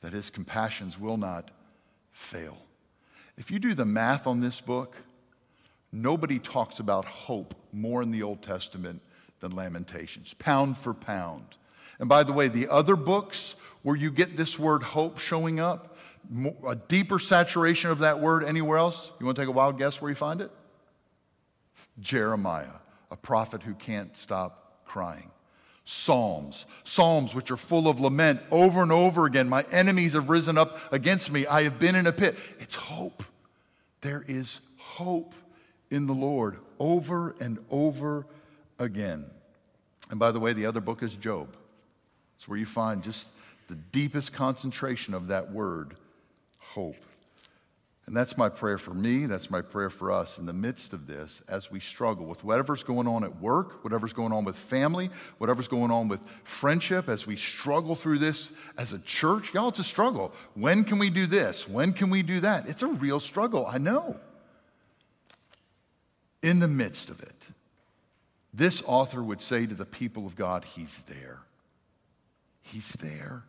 that 0.00 0.12
his 0.12 0.30
compassions 0.30 0.98
will 0.98 1.18
not 1.18 1.50
fail. 2.12 2.58
If 3.36 3.50
you 3.50 3.58
do 3.58 3.74
the 3.74 3.84
math 3.84 4.26
on 4.26 4.38
this 4.38 4.60
book, 4.60 4.96
nobody 5.92 6.38
talks 6.38 6.78
about 6.78 7.04
hope 7.04 7.54
more 7.72 8.02
in 8.02 8.12
the 8.12 8.22
Old 8.22 8.42
Testament 8.42 9.02
than 9.40 9.54
Lamentations, 9.54 10.34
pound 10.34 10.78
for 10.78 10.94
pound. 10.94 11.56
And 11.98 12.08
by 12.08 12.22
the 12.22 12.32
way, 12.32 12.48
the 12.48 12.68
other 12.68 12.96
books 12.96 13.56
where 13.82 13.96
you 13.96 14.10
get 14.10 14.36
this 14.36 14.58
word 14.58 14.82
hope 14.82 15.18
showing 15.18 15.60
up, 15.60 15.96
a 16.66 16.76
deeper 16.76 17.18
saturation 17.18 17.90
of 17.90 18.00
that 18.00 18.20
word 18.20 18.44
anywhere 18.44 18.78
else, 18.78 19.10
you 19.18 19.26
want 19.26 19.36
to 19.36 19.42
take 19.42 19.48
a 19.48 19.52
wild 19.52 19.78
guess 19.78 20.00
where 20.00 20.10
you 20.10 20.14
find 20.14 20.40
it? 20.40 20.50
Jeremiah, 22.00 22.66
a 23.10 23.16
prophet 23.16 23.62
who 23.62 23.74
can't 23.74 24.16
stop 24.16 24.82
crying. 24.84 25.30
Psalms, 25.84 26.66
Psalms 26.84 27.34
which 27.34 27.50
are 27.50 27.56
full 27.56 27.88
of 27.88 27.98
lament 27.98 28.40
over 28.50 28.82
and 28.82 28.92
over 28.92 29.24
again. 29.24 29.48
My 29.48 29.64
enemies 29.72 30.12
have 30.12 30.28
risen 30.28 30.58
up 30.58 30.78
against 30.92 31.32
me. 31.32 31.46
I 31.46 31.62
have 31.62 31.78
been 31.78 31.94
in 31.94 32.06
a 32.06 32.12
pit. 32.12 32.36
It's 32.58 32.74
hope. 32.74 33.22
There 34.02 34.22
is 34.28 34.60
hope 34.76 35.34
in 35.90 36.06
the 36.06 36.12
Lord 36.12 36.58
over 36.78 37.34
and 37.40 37.58
over 37.70 38.26
again. 38.78 39.30
And 40.10 40.18
by 40.18 40.30
the 40.30 40.40
way, 40.40 40.52
the 40.52 40.66
other 40.66 40.80
book 40.80 41.02
is 41.02 41.16
Job. 41.16 41.56
It's 42.38 42.48
where 42.48 42.58
you 42.58 42.66
find 42.66 43.02
just 43.02 43.28
the 43.66 43.74
deepest 43.74 44.32
concentration 44.32 45.12
of 45.12 45.26
that 45.26 45.52
word, 45.52 45.96
hope. 46.58 47.04
And 48.06 48.16
that's 48.16 48.38
my 48.38 48.48
prayer 48.48 48.78
for 48.78 48.94
me. 48.94 49.26
That's 49.26 49.50
my 49.50 49.60
prayer 49.60 49.90
for 49.90 50.10
us 50.10 50.38
in 50.38 50.46
the 50.46 50.54
midst 50.54 50.94
of 50.94 51.06
this 51.06 51.42
as 51.46 51.70
we 51.70 51.78
struggle 51.78 52.24
with 52.24 52.42
whatever's 52.42 52.82
going 52.82 53.06
on 53.06 53.22
at 53.22 53.38
work, 53.38 53.84
whatever's 53.84 54.14
going 54.14 54.32
on 54.32 54.44
with 54.44 54.56
family, 54.56 55.10
whatever's 55.36 55.68
going 55.68 55.90
on 55.90 56.08
with 56.08 56.22
friendship, 56.42 57.10
as 57.10 57.26
we 57.26 57.36
struggle 57.36 57.94
through 57.94 58.20
this 58.20 58.50
as 58.78 58.94
a 58.94 58.98
church. 59.00 59.52
Y'all, 59.52 59.68
it's 59.68 59.78
a 59.78 59.84
struggle. 59.84 60.32
When 60.54 60.84
can 60.84 60.98
we 60.98 61.10
do 61.10 61.26
this? 61.26 61.68
When 61.68 61.92
can 61.92 62.08
we 62.08 62.22
do 62.22 62.40
that? 62.40 62.66
It's 62.66 62.82
a 62.82 62.86
real 62.86 63.20
struggle, 63.20 63.66
I 63.66 63.76
know. 63.76 64.18
In 66.40 66.60
the 66.60 66.68
midst 66.68 67.10
of 67.10 67.20
it, 67.20 67.36
this 68.54 68.82
author 68.86 69.22
would 69.22 69.42
say 69.42 69.66
to 69.66 69.74
the 69.74 69.84
people 69.84 70.24
of 70.24 70.34
God, 70.34 70.64
He's 70.64 71.02
there. 71.02 71.40
He's 72.72 72.92
there. 72.94 73.44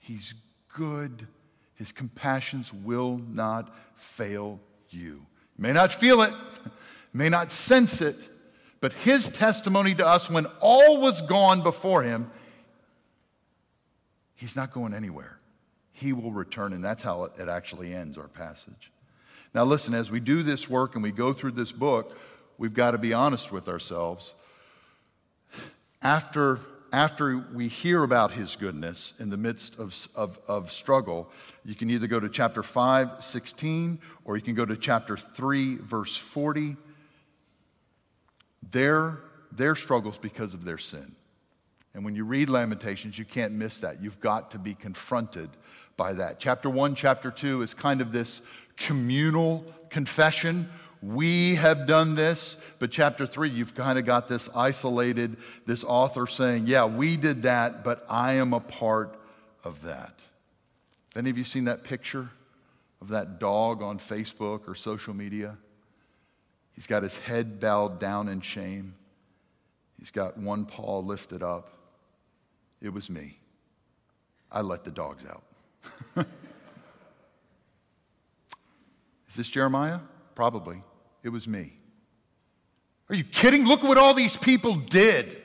He's 0.00 0.34
good. 0.74 1.26
His 1.74 1.92
compassions 1.92 2.72
will 2.72 3.18
not 3.18 3.74
fail 3.94 4.60
you. 4.88 4.98
You 4.98 5.26
may 5.58 5.72
not 5.72 5.92
feel 5.92 6.22
it, 6.22 6.32
may 7.12 7.28
not 7.28 7.52
sense 7.52 8.00
it, 8.00 8.30
but 8.80 8.94
his 8.94 9.28
testimony 9.28 9.94
to 9.96 10.06
us 10.06 10.30
when 10.30 10.46
all 10.60 11.00
was 11.00 11.20
gone 11.22 11.62
before 11.62 12.02
him, 12.02 12.30
he's 14.34 14.56
not 14.56 14.72
going 14.72 14.94
anywhere. 14.94 15.38
He 15.92 16.14
will 16.14 16.32
return, 16.32 16.72
and 16.72 16.84
that's 16.84 17.02
how 17.02 17.24
it 17.24 17.48
actually 17.48 17.94
ends 17.94 18.16
our 18.16 18.28
passage. 18.28 18.90
Now, 19.52 19.64
listen, 19.64 19.92
as 19.92 20.10
we 20.10 20.20
do 20.20 20.42
this 20.42 20.68
work 20.68 20.94
and 20.94 21.02
we 21.02 21.10
go 21.10 21.32
through 21.34 21.52
this 21.52 21.72
book, 21.72 22.18
we've 22.56 22.74
got 22.74 22.92
to 22.92 22.98
be 22.98 23.12
honest 23.12 23.52
with 23.52 23.68
ourselves. 23.68 24.34
After 26.00 26.60
after 26.92 27.38
we 27.52 27.68
hear 27.68 28.02
about 28.02 28.32
his 28.32 28.56
goodness 28.56 29.12
in 29.18 29.30
the 29.30 29.36
midst 29.36 29.78
of, 29.78 30.08
of, 30.14 30.38
of, 30.46 30.72
struggle, 30.72 31.30
you 31.64 31.74
can 31.74 31.90
either 31.90 32.06
go 32.06 32.20
to 32.20 32.28
chapter 32.28 32.62
5, 32.62 33.22
16, 33.22 33.98
or 34.24 34.36
you 34.36 34.42
can 34.42 34.54
go 34.54 34.64
to 34.64 34.76
chapter 34.76 35.16
3, 35.16 35.76
verse 35.76 36.16
40. 36.16 36.76
Their, 38.70 39.20
their 39.52 39.74
struggles 39.74 40.18
because 40.18 40.54
of 40.54 40.64
their 40.64 40.78
sin. 40.78 41.14
And 41.94 42.04
when 42.04 42.14
you 42.14 42.24
read 42.24 42.50
Lamentations, 42.50 43.18
you 43.18 43.24
can't 43.24 43.54
miss 43.54 43.80
that. 43.80 44.02
You've 44.02 44.20
got 44.20 44.50
to 44.50 44.58
be 44.58 44.74
confronted 44.74 45.50
by 45.96 46.12
that. 46.14 46.38
Chapter 46.38 46.68
1, 46.68 46.94
chapter 46.94 47.30
2 47.30 47.62
is 47.62 47.74
kind 47.74 48.00
of 48.00 48.12
this 48.12 48.42
communal 48.76 49.64
confession 49.88 50.68
we 51.02 51.56
have 51.56 51.86
done 51.86 52.14
this. 52.14 52.56
But 52.78 52.90
chapter 52.90 53.26
three, 53.26 53.50
you've 53.50 53.74
kind 53.74 53.98
of 53.98 54.04
got 54.04 54.28
this 54.28 54.48
isolated, 54.54 55.36
this 55.66 55.84
author 55.84 56.26
saying, 56.26 56.66
Yeah, 56.66 56.86
we 56.86 57.16
did 57.16 57.42
that, 57.42 57.84
but 57.84 58.04
I 58.08 58.34
am 58.34 58.52
a 58.52 58.60
part 58.60 59.18
of 59.64 59.82
that. 59.82 60.14
Have 61.14 61.16
any 61.16 61.30
of 61.30 61.38
you 61.38 61.44
seen 61.44 61.64
that 61.64 61.84
picture 61.84 62.30
of 63.00 63.08
that 63.08 63.38
dog 63.38 63.82
on 63.82 63.98
Facebook 63.98 64.68
or 64.68 64.74
social 64.74 65.14
media? 65.14 65.56
He's 66.74 66.86
got 66.86 67.02
his 67.02 67.18
head 67.18 67.58
bowed 67.58 67.98
down 67.98 68.28
in 68.28 68.40
shame. 68.40 68.94
He's 69.98 70.10
got 70.10 70.36
one 70.36 70.66
paw 70.66 70.98
lifted 70.98 71.42
up. 71.42 71.72
It 72.82 72.92
was 72.92 73.08
me. 73.08 73.38
I 74.52 74.60
let 74.60 74.84
the 74.84 74.90
dogs 74.90 75.24
out. 75.24 75.42
Is 79.28 79.36
this 79.36 79.48
Jeremiah? 79.48 80.00
Probably. 80.36 80.80
It 81.24 81.30
was 81.30 81.48
me. 81.48 81.72
Are 83.08 83.16
you 83.16 83.24
kidding? 83.24 83.66
Look 83.66 83.82
what 83.82 83.98
all 83.98 84.14
these 84.14 84.36
people 84.36 84.76
did. 84.76 85.42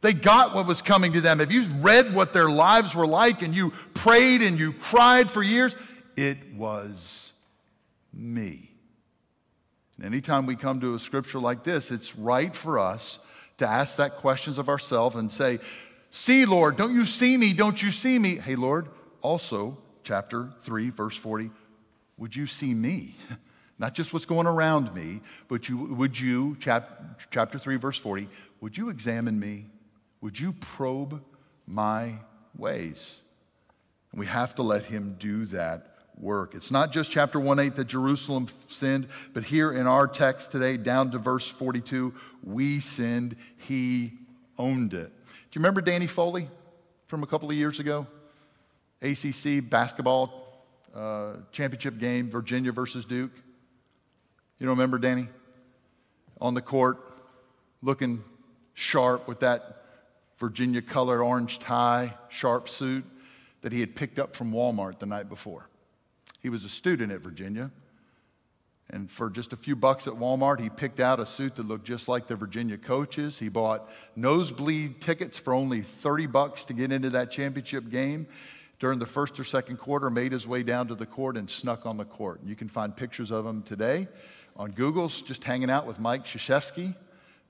They 0.00 0.12
got 0.12 0.54
what 0.54 0.66
was 0.66 0.80
coming 0.80 1.12
to 1.14 1.20
them. 1.20 1.40
Have 1.40 1.50
you 1.52 1.64
read 1.80 2.14
what 2.14 2.32
their 2.32 2.48
lives 2.48 2.94
were 2.94 3.06
like 3.06 3.42
and 3.42 3.54
you 3.54 3.70
prayed 3.92 4.40
and 4.40 4.58
you 4.58 4.72
cried 4.72 5.30
for 5.30 5.42
years? 5.42 5.74
It 6.16 6.54
was 6.54 7.32
me. 8.14 8.70
And 9.96 10.06
anytime 10.06 10.46
we 10.46 10.54
come 10.54 10.80
to 10.80 10.94
a 10.94 10.98
scripture 11.00 11.40
like 11.40 11.64
this, 11.64 11.90
it's 11.90 12.16
right 12.16 12.54
for 12.54 12.78
us 12.78 13.18
to 13.56 13.66
ask 13.66 13.96
that 13.96 14.14
questions 14.14 14.56
of 14.56 14.68
ourselves 14.68 15.16
and 15.16 15.30
say, 15.30 15.58
See, 16.10 16.46
Lord, 16.46 16.76
don't 16.76 16.94
you 16.94 17.04
see 17.04 17.36
me? 17.36 17.52
Don't 17.52 17.82
you 17.82 17.90
see 17.90 18.18
me? 18.18 18.36
Hey, 18.36 18.56
Lord, 18.56 18.88
also, 19.20 19.76
chapter 20.04 20.50
3, 20.62 20.88
verse 20.90 21.16
40, 21.16 21.50
would 22.16 22.34
you 22.34 22.46
see 22.46 22.72
me? 22.72 23.16
Not 23.78 23.94
just 23.94 24.12
what's 24.12 24.26
going 24.26 24.46
around 24.46 24.92
me, 24.94 25.20
but 25.46 25.68
you, 25.68 25.76
would 25.76 26.18
you, 26.18 26.56
chap, 26.58 27.20
chapter 27.30 27.58
3, 27.58 27.76
verse 27.76 27.98
40, 27.98 28.28
would 28.60 28.76
you 28.76 28.88
examine 28.90 29.38
me? 29.38 29.66
Would 30.20 30.38
you 30.38 30.52
probe 30.52 31.22
my 31.66 32.14
ways? 32.56 33.16
And 34.10 34.18
we 34.18 34.26
have 34.26 34.54
to 34.56 34.62
let 34.62 34.86
him 34.86 35.16
do 35.18 35.46
that 35.46 35.94
work. 36.18 36.54
It's 36.54 36.72
not 36.72 36.90
just 36.90 37.10
chapter 37.10 37.38
1 37.38 37.60
8 37.60 37.76
that 37.76 37.84
Jerusalem 37.84 38.48
sinned, 38.66 39.06
but 39.32 39.44
here 39.44 39.70
in 39.70 39.86
our 39.86 40.08
text 40.08 40.50
today, 40.50 40.76
down 40.76 41.12
to 41.12 41.18
verse 41.18 41.48
42, 41.48 42.12
we 42.42 42.80
sinned, 42.80 43.36
he 43.56 44.12
owned 44.58 44.94
it. 44.94 45.12
Do 45.50 45.58
you 45.58 45.60
remember 45.60 45.80
Danny 45.80 46.08
Foley 46.08 46.48
from 47.06 47.22
a 47.22 47.26
couple 47.26 47.48
of 47.48 47.56
years 47.56 47.78
ago? 47.78 48.08
ACC 49.00 49.68
basketball 49.68 50.66
uh, 50.94 51.34
championship 51.52 51.98
game, 51.98 52.28
Virginia 52.28 52.72
versus 52.72 53.04
Duke. 53.04 53.30
You 54.58 54.66
don't 54.66 54.76
remember 54.76 54.98
Danny? 54.98 55.28
On 56.40 56.54
the 56.54 56.62
court, 56.62 56.98
looking 57.82 58.24
sharp 58.74 59.28
with 59.28 59.40
that 59.40 59.84
Virginia 60.38 60.82
color 60.82 61.22
orange 61.22 61.58
tie, 61.58 62.14
sharp 62.28 62.68
suit 62.68 63.04
that 63.62 63.72
he 63.72 63.80
had 63.80 63.96
picked 63.96 64.18
up 64.18 64.34
from 64.36 64.52
Walmart 64.52 64.98
the 64.98 65.06
night 65.06 65.28
before. 65.28 65.68
He 66.40 66.48
was 66.48 66.64
a 66.64 66.68
student 66.68 67.12
at 67.12 67.20
Virginia, 67.20 67.70
And 68.90 69.10
for 69.10 69.28
just 69.28 69.52
a 69.52 69.56
few 69.56 69.76
bucks 69.76 70.06
at 70.06 70.14
Walmart, 70.14 70.60
he 70.60 70.70
picked 70.70 70.98
out 70.98 71.20
a 71.20 71.26
suit 71.26 71.56
that 71.56 71.68
looked 71.68 71.84
just 71.84 72.08
like 72.08 72.26
the 72.26 72.36
Virginia 72.36 72.78
coaches. 72.78 73.38
He 73.38 73.48
bought 73.48 73.88
nosebleed 74.16 75.00
tickets 75.00 75.36
for 75.36 75.52
only 75.52 75.82
30 75.82 76.26
bucks 76.26 76.64
to 76.66 76.72
get 76.72 76.90
into 76.90 77.10
that 77.10 77.30
championship 77.30 77.90
game. 77.90 78.26
During 78.78 78.98
the 78.98 79.06
first 79.06 79.38
or 79.38 79.44
second 79.44 79.76
quarter, 79.76 80.08
made 80.08 80.32
his 80.32 80.46
way 80.46 80.62
down 80.62 80.88
to 80.88 80.94
the 80.94 81.04
court 81.04 81.36
and 81.36 81.50
snuck 81.50 81.84
on 81.84 81.96
the 81.96 82.04
court. 82.04 82.40
You 82.44 82.54
can 82.56 82.68
find 82.68 82.96
pictures 82.96 83.30
of 83.30 83.44
him 83.44 83.62
today 83.62 84.08
on 84.58 84.72
Google's, 84.72 85.22
just 85.22 85.44
hanging 85.44 85.70
out 85.70 85.86
with 85.86 86.00
Mike 86.00 86.24
Krzyzewski 86.24 86.96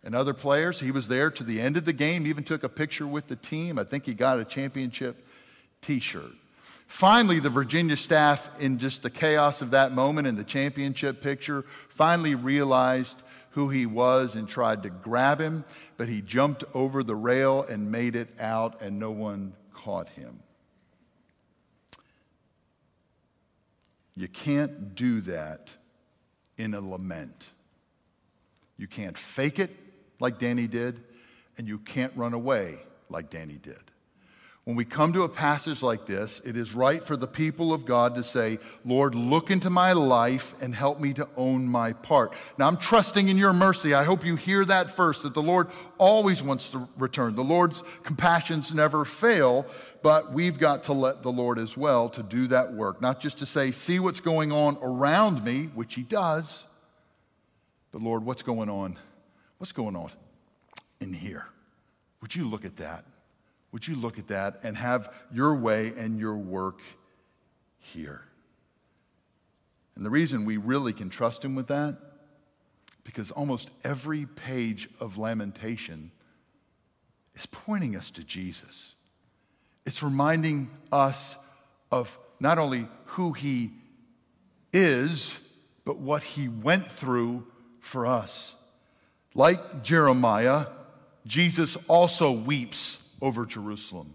and 0.04 0.14
other 0.14 0.34
players. 0.34 0.80
He 0.80 0.90
was 0.90 1.08
there 1.08 1.30
to 1.30 1.42
the 1.42 1.60
end 1.60 1.76
of 1.76 1.84
the 1.84 1.92
game, 1.92 2.26
even 2.26 2.44
took 2.44 2.62
a 2.62 2.68
picture 2.68 3.06
with 3.06 3.28
the 3.28 3.36
team. 3.36 3.78
I 3.78 3.84
think 3.84 4.04
he 4.04 4.14
got 4.14 4.38
a 4.38 4.44
championship 4.44 5.26
t 5.80 6.00
shirt. 6.00 6.32
Finally, 6.86 7.40
the 7.40 7.50
Virginia 7.50 7.96
staff, 7.96 8.48
in 8.60 8.78
just 8.78 9.02
the 9.02 9.10
chaos 9.10 9.60
of 9.60 9.72
that 9.72 9.92
moment 9.92 10.26
in 10.26 10.36
the 10.36 10.44
championship 10.44 11.20
picture, 11.20 11.64
finally 11.88 12.34
realized 12.34 13.22
who 13.50 13.68
he 13.68 13.84
was 13.86 14.34
and 14.34 14.48
tried 14.48 14.82
to 14.82 14.90
grab 14.90 15.40
him, 15.40 15.64
but 15.96 16.08
he 16.08 16.22
jumped 16.22 16.64
over 16.74 17.02
the 17.02 17.14
rail 17.14 17.62
and 17.62 17.90
made 17.90 18.16
it 18.16 18.28
out, 18.40 18.80
and 18.80 18.98
no 18.98 19.10
one 19.10 19.52
caught 19.74 20.08
him. 20.10 20.40
You 24.16 24.28
can't 24.28 24.94
do 24.94 25.20
that 25.22 25.70
in 26.58 26.74
a 26.74 26.80
lament. 26.80 27.46
You 28.76 28.86
can't 28.86 29.16
fake 29.16 29.58
it 29.58 29.74
like 30.20 30.38
Danny 30.38 30.66
did, 30.66 31.00
and 31.56 31.66
you 31.66 31.78
can't 31.78 32.12
run 32.16 32.34
away 32.34 32.80
like 33.08 33.30
Danny 33.30 33.56
did. 33.56 33.90
When 34.68 34.76
we 34.76 34.84
come 34.84 35.14
to 35.14 35.22
a 35.22 35.30
passage 35.30 35.82
like 35.82 36.04
this, 36.04 36.42
it 36.44 36.54
is 36.54 36.75
right 36.75 37.02
for 37.02 37.16
the 37.16 37.26
people 37.26 37.72
of 37.72 37.87
God 37.87 38.16
to 38.16 38.22
say, 38.22 38.58
Lord, 38.84 39.14
look 39.14 39.50
into 39.50 39.70
my 39.70 39.94
life 39.94 40.54
and 40.60 40.75
help 40.75 41.00
me 41.00 41.14
to 41.14 41.26
own 41.38 41.66
my 41.66 41.94
part. 41.94 42.34
Now, 42.58 42.66
I'm 42.66 42.76
trusting 42.76 43.28
in 43.28 43.38
your 43.38 43.54
mercy. 43.54 43.94
I 43.94 44.04
hope 44.04 44.26
you 44.26 44.37
hear 44.37 44.66
that 44.66 44.90
first, 44.90 45.22
that 45.22 45.32
the 45.32 45.40
Lord 45.40 45.68
always 45.96 46.42
wants 46.42 46.68
to 46.68 46.87
return. 46.98 47.34
The 47.34 47.42
Lord's 47.42 47.82
compassions 48.02 48.75
never 48.75 49.06
fail, 49.06 49.64
but 50.02 50.34
we've 50.34 50.58
got 50.58 50.82
to 50.82 50.92
let 50.92 51.22
the 51.22 51.32
Lord 51.32 51.58
as 51.58 51.75
well 51.75 52.10
to 52.10 52.22
do 52.22 52.46
that 52.48 52.75
work. 52.75 53.00
Not 53.00 53.20
just 53.20 53.38
to 53.38 53.46
say, 53.46 53.72
see 53.72 53.98
what's 53.98 54.20
going 54.20 54.52
on 54.52 54.76
around 54.82 55.42
me, 55.42 55.70
which 55.75 55.94
He 55.94 56.02
does, 56.02 56.66
but 57.90 58.02
Lord, 58.02 58.22
what's 58.22 58.42
going 58.42 58.68
on? 58.68 58.98
What's 59.56 59.72
going 59.72 59.96
on 59.96 60.10
in 61.00 61.14
here? 61.14 61.46
Would 62.20 62.34
you 62.34 62.46
look 62.46 62.66
at 62.66 62.76
that? 62.76 63.06
Would 63.72 63.87
you 63.87 63.96
look 63.96 64.18
at 64.18 64.28
that 64.28 64.60
and 64.62 64.76
have 64.76 65.12
your 65.32 65.54
way 65.54 65.92
and 65.96 66.18
your 66.18 66.37
work 66.37 66.80
here? 67.78 68.22
And 69.94 70.04
the 70.04 70.10
reason 70.10 70.44
we 70.44 70.56
really 70.56 70.92
can 70.92 71.10
trust 71.10 71.44
him 71.44 71.54
with 71.54 71.66
that, 71.68 71.98
because 73.04 73.30
almost 73.30 73.70
every 73.84 74.26
page 74.26 74.88
of 75.00 75.18
Lamentation 75.18 76.12
is 77.34 77.46
pointing 77.46 77.96
us 77.96 78.10
to 78.10 78.22
Jesus. 78.22 78.94
It's 79.84 80.02
reminding 80.02 80.70
us 80.92 81.37
of 81.90 82.18
not 82.40 82.58
only 82.58 82.88
who 83.06 83.32
he 83.32 83.72
is, 84.72 85.40
but 85.84 85.98
what 85.98 86.22
he 86.22 86.48
went 86.48 86.90
through 86.90 87.46
for 87.80 88.06
us. 88.06 88.54
Like 89.34 89.82
Jeremiah, 89.82 90.66
Jesus 91.26 91.76
also 91.88 92.30
weeps 92.30 92.98
over 93.20 93.46
Jerusalem. 93.46 94.14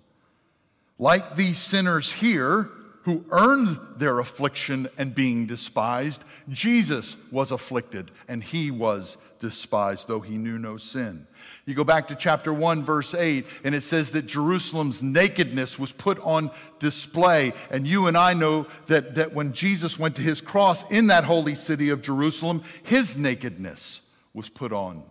Like 0.97 1.35
these 1.35 1.59
sinners 1.59 2.11
here 2.11 2.69
who 3.03 3.25
earned 3.31 3.77
their 3.97 4.19
affliction 4.19 4.87
and 4.97 5.13
being 5.13 5.45
despised, 5.45 6.23
Jesus 6.47 7.17
was 7.31 7.51
afflicted 7.51 8.11
and 8.27 8.41
he 8.41 8.71
was 8.71 9.17
despised, 9.39 10.07
though 10.07 10.21
he 10.21 10.37
knew 10.37 10.57
no 10.57 10.77
sin. 10.77 11.27
You 11.65 11.75
go 11.75 11.83
back 11.83 12.07
to 12.07 12.15
chapter 12.15 12.53
1, 12.53 12.83
verse 12.83 13.13
8, 13.13 13.45
and 13.65 13.75
it 13.75 13.81
says 13.81 14.11
that 14.11 14.25
Jerusalem's 14.25 15.03
nakedness 15.03 15.77
was 15.77 15.91
put 15.91 16.17
on 16.19 16.49
display. 16.79 17.51
And 17.69 17.85
you 17.85 18.07
and 18.07 18.17
I 18.17 18.33
know 18.33 18.67
that, 18.85 19.15
that 19.15 19.33
when 19.33 19.51
Jesus 19.51 19.99
went 19.99 20.15
to 20.15 20.21
his 20.21 20.39
cross 20.39 20.89
in 20.89 21.07
that 21.07 21.25
holy 21.25 21.55
city 21.55 21.89
of 21.89 22.01
Jerusalem, 22.01 22.63
his 22.83 23.17
nakedness 23.17 24.01
was 24.33 24.47
put 24.47 24.71
on 24.71 25.03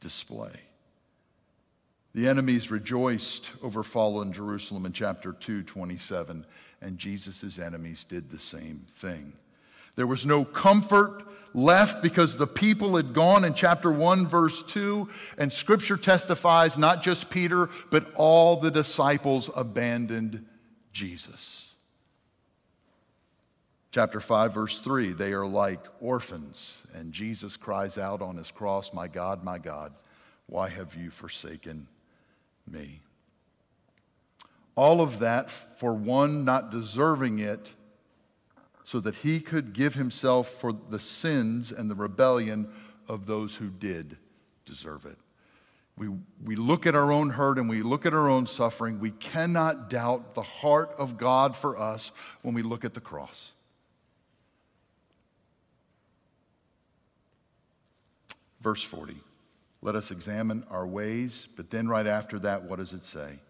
display. 0.00 0.60
The 2.14 2.28
enemies 2.28 2.70
rejoiced 2.70 3.50
over 3.62 3.82
fallen 3.82 4.32
Jerusalem 4.32 4.84
in 4.84 4.92
chapter 4.92 5.32
2, 5.32 5.62
27, 5.62 6.44
and 6.82 6.98
Jesus' 6.98 7.58
enemies 7.58 8.04
did 8.04 8.28
the 8.28 8.38
same 8.38 8.84
thing. 8.86 9.32
There 9.96 10.06
was 10.06 10.26
no 10.26 10.44
comfort 10.44 11.24
left 11.54 12.02
because 12.02 12.36
the 12.36 12.46
people 12.46 12.96
had 12.96 13.14
gone 13.14 13.44
in 13.44 13.54
chapter 13.54 13.90
1, 13.90 14.26
verse 14.26 14.62
2, 14.62 15.08
and 15.38 15.50
scripture 15.50 15.96
testifies 15.96 16.76
not 16.76 17.02
just 17.02 17.30
Peter, 17.30 17.70
but 17.90 18.12
all 18.14 18.56
the 18.56 18.70
disciples 18.70 19.50
abandoned 19.54 20.44
Jesus. 20.92 21.66
Chapter 23.90 24.20
5, 24.20 24.54
verse 24.54 24.78
3 24.78 25.12
they 25.12 25.32
are 25.32 25.46
like 25.46 25.84
orphans, 26.00 26.78
and 26.94 27.12
Jesus 27.12 27.56
cries 27.56 27.96
out 27.96 28.22
on 28.22 28.36
his 28.36 28.50
cross, 28.50 28.92
My 28.92 29.08
God, 29.08 29.44
my 29.44 29.58
God, 29.58 29.92
why 30.46 30.68
have 30.70 30.94
you 30.94 31.10
forsaken 31.10 31.88
me. 32.68 33.00
All 34.74 35.00
of 35.00 35.18
that 35.18 35.50
for 35.50 35.92
one 35.94 36.44
not 36.44 36.70
deserving 36.70 37.38
it, 37.38 37.74
so 38.84 39.00
that 39.00 39.16
he 39.16 39.40
could 39.40 39.72
give 39.72 39.94
himself 39.94 40.48
for 40.48 40.72
the 40.72 40.98
sins 40.98 41.72
and 41.72 41.90
the 41.90 41.94
rebellion 41.94 42.68
of 43.08 43.26
those 43.26 43.54
who 43.56 43.68
did 43.68 44.16
deserve 44.66 45.06
it. 45.06 45.18
We, 45.96 46.08
we 46.42 46.56
look 46.56 46.86
at 46.86 46.94
our 46.94 47.12
own 47.12 47.30
hurt 47.30 47.58
and 47.58 47.68
we 47.68 47.82
look 47.82 48.06
at 48.06 48.14
our 48.14 48.28
own 48.28 48.46
suffering. 48.46 48.98
We 48.98 49.10
cannot 49.12 49.90
doubt 49.90 50.34
the 50.34 50.42
heart 50.42 50.92
of 50.98 51.18
God 51.18 51.54
for 51.54 51.78
us 51.78 52.10
when 52.40 52.54
we 52.54 52.62
look 52.62 52.84
at 52.84 52.94
the 52.94 53.00
cross. 53.00 53.52
Verse 58.60 58.82
40. 58.82 59.16
Let 59.82 59.96
us 59.96 60.12
examine 60.12 60.64
our 60.70 60.86
ways. 60.86 61.48
But 61.56 61.70
then, 61.70 61.88
right 61.88 62.06
after 62.06 62.38
that, 62.38 62.62
what 62.62 62.78
does 62.78 62.92
it 62.92 63.04
say? 63.04 63.40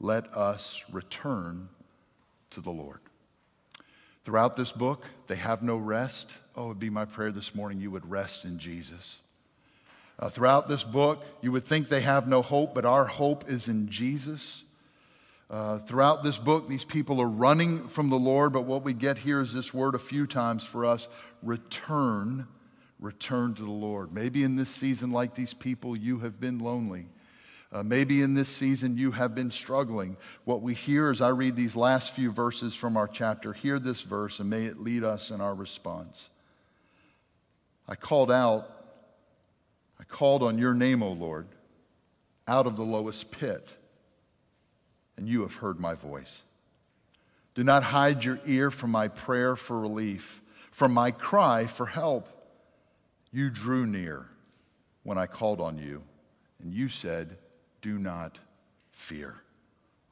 Let 0.00 0.36
us 0.36 0.84
return 0.90 1.68
to 2.50 2.60
the 2.60 2.70
Lord. 2.70 2.98
Throughout 4.24 4.56
this 4.56 4.72
book, 4.72 5.06
they 5.28 5.36
have 5.36 5.62
no 5.62 5.76
rest. 5.76 6.38
Oh, 6.56 6.64
it 6.64 6.68
would 6.68 6.78
be 6.80 6.90
my 6.90 7.04
prayer 7.04 7.30
this 7.30 7.54
morning 7.54 7.80
you 7.80 7.92
would 7.92 8.10
rest 8.10 8.44
in 8.44 8.58
Jesus. 8.58 9.18
Uh, 10.18 10.28
throughout 10.28 10.66
this 10.66 10.82
book, 10.82 11.24
you 11.42 11.52
would 11.52 11.64
think 11.64 11.88
they 11.88 12.00
have 12.00 12.26
no 12.26 12.42
hope, 12.42 12.74
but 12.74 12.84
our 12.84 13.04
hope 13.04 13.48
is 13.48 13.68
in 13.68 13.88
Jesus. 13.88 14.64
Uh, 15.48 15.78
throughout 15.78 16.24
this 16.24 16.38
book, 16.38 16.68
these 16.68 16.84
people 16.84 17.20
are 17.20 17.28
running 17.28 17.86
from 17.86 18.08
the 18.08 18.18
Lord, 18.18 18.52
but 18.52 18.62
what 18.62 18.82
we 18.82 18.92
get 18.92 19.18
here 19.18 19.40
is 19.40 19.52
this 19.52 19.72
word 19.72 19.94
a 19.94 19.98
few 19.98 20.26
times 20.26 20.64
for 20.64 20.84
us 20.84 21.08
return 21.42 22.48
return 22.98 23.54
to 23.54 23.62
the 23.62 23.70
Lord. 23.70 24.12
Maybe 24.12 24.42
in 24.42 24.56
this 24.56 24.70
season, 24.70 25.10
like 25.10 25.34
these 25.34 25.54
people, 25.54 25.96
you 25.96 26.20
have 26.20 26.40
been 26.40 26.58
lonely. 26.58 27.06
Uh, 27.72 27.82
maybe 27.82 28.22
in 28.22 28.34
this 28.34 28.48
season 28.48 28.96
you 28.96 29.10
have 29.10 29.34
been 29.34 29.50
struggling. 29.50 30.16
What 30.44 30.62
we 30.62 30.72
hear 30.72 31.10
as 31.10 31.20
I 31.20 31.28
read 31.28 31.56
these 31.56 31.76
last 31.76 32.14
few 32.14 32.30
verses 32.30 32.74
from 32.74 32.96
our 32.96 33.08
chapter, 33.08 33.52
hear 33.52 33.78
this 33.78 34.02
verse 34.02 34.40
and 34.40 34.48
may 34.48 34.64
it 34.64 34.80
lead 34.80 35.04
us 35.04 35.30
in 35.30 35.40
our 35.40 35.54
response. 35.54 36.30
I 37.88 37.94
called 37.94 38.30
out, 38.30 38.70
I 40.00 40.04
called 40.04 40.42
on 40.42 40.58
your 40.58 40.74
name, 40.74 41.02
O 41.02 41.12
Lord, 41.12 41.48
out 42.48 42.66
of 42.66 42.76
the 42.76 42.84
lowest 42.84 43.30
pit, 43.30 43.76
and 45.16 45.28
you 45.28 45.42
have 45.42 45.56
heard 45.56 45.80
my 45.80 45.94
voice. 45.94 46.42
Do 47.54 47.64
not 47.64 47.82
hide 47.82 48.24
your 48.24 48.38
ear 48.46 48.70
from 48.70 48.90
my 48.90 49.08
prayer 49.08 49.56
for 49.56 49.80
relief, 49.80 50.40
from 50.70 50.92
my 50.92 51.10
cry 51.10 51.66
for 51.66 51.86
help. 51.86 52.28
You 53.32 53.50
drew 53.50 53.86
near 53.86 54.26
when 55.02 55.18
I 55.18 55.26
called 55.26 55.60
on 55.60 55.78
you, 55.78 56.02
and 56.62 56.72
you 56.72 56.88
said, 56.88 57.38
Do 57.82 57.98
not 57.98 58.38
fear. 58.92 59.42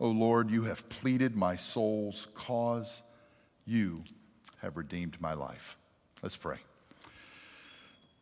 O 0.01 0.09
Lord, 0.09 0.51
you 0.51 0.65
have 0.65 0.89
pleaded 0.89 1.35
my 1.35 1.57
soul's 1.57 2.27
cause. 2.35 3.03
You 3.65 4.03
have 4.61 4.77
redeemed 4.77 5.21
my 5.21 5.35
life. 5.35 5.77
Let's 6.23 6.37
pray. 6.37 6.59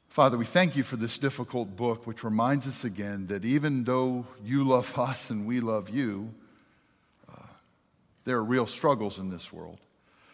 Father, 0.08 0.36
we 0.36 0.44
thank 0.44 0.76
you 0.76 0.82
for 0.82 0.96
this 0.96 1.16
difficult 1.16 1.74
book, 1.74 2.06
which 2.06 2.22
reminds 2.22 2.68
us 2.68 2.84
again 2.84 3.28
that 3.28 3.46
even 3.46 3.84
though 3.84 4.26
you 4.44 4.62
love 4.62 4.98
us 4.98 5.30
and 5.30 5.46
we 5.46 5.60
love 5.60 5.88
you, 5.88 6.34
uh, 7.28 7.46
there 8.24 8.36
are 8.36 8.44
real 8.44 8.66
struggles 8.66 9.18
in 9.18 9.30
this 9.30 9.52
world. 9.52 9.78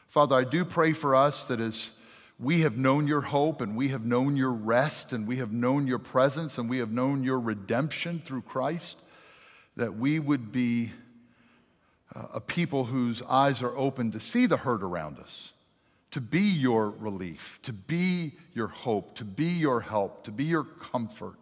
Father, 0.09 0.35
I 0.35 0.45
do 0.45 0.65
pray 0.65 0.93
for 0.93 1.15
us 1.15 1.45
that 1.45 1.61
as 1.61 1.93
we 2.39 2.61
have 2.61 2.77
known 2.77 3.09
your 3.09 3.23
hope 3.23 3.61
and 3.61 3.77
we 3.77 3.89
have 3.89 4.05
known 4.05 4.37
your 4.37 4.53
rest 4.53 5.13
and 5.13 5.27
we 5.27 5.39
have 5.39 5.53
known 5.53 5.87
your 5.87 5.99
presence 5.99 6.57
and 6.57 6.71
we 6.71 6.79
have 6.79 6.93
known 6.93 7.25
your 7.25 7.41
redemption 7.41 8.23
through 8.25 8.43
Christ, 8.43 8.97
that 9.77 9.97
we 9.97 10.21
would 10.21 10.53
be 10.53 10.93
uh, 12.15 12.27
a 12.35 12.41
people 12.41 12.85
whose 12.85 13.23
eyes 13.23 13.63
are 13.63 13.77
open 13.77 14.13
to 14.13 14.21
see 14.21 14.47
the 14.47 14.59
hurt 14.59 14.83
around 14.83 15.19
us, 15.19 15.53
to 16.13 16.21
be 16.21 16.41
your 16.41 16.91
relief, 16.91 17.59
to 17.63 17.73
be 17.73 18.35
your 18.55 18.69
hope, 18.69 19.17
to 19.17 19.25
be 19.25 19.45
your 19.45 19.81
help, 19.81 20.23
to 20.25 20.31
be 20.31 20.45
your 20.45 20.65
comfort. 20.65 21.37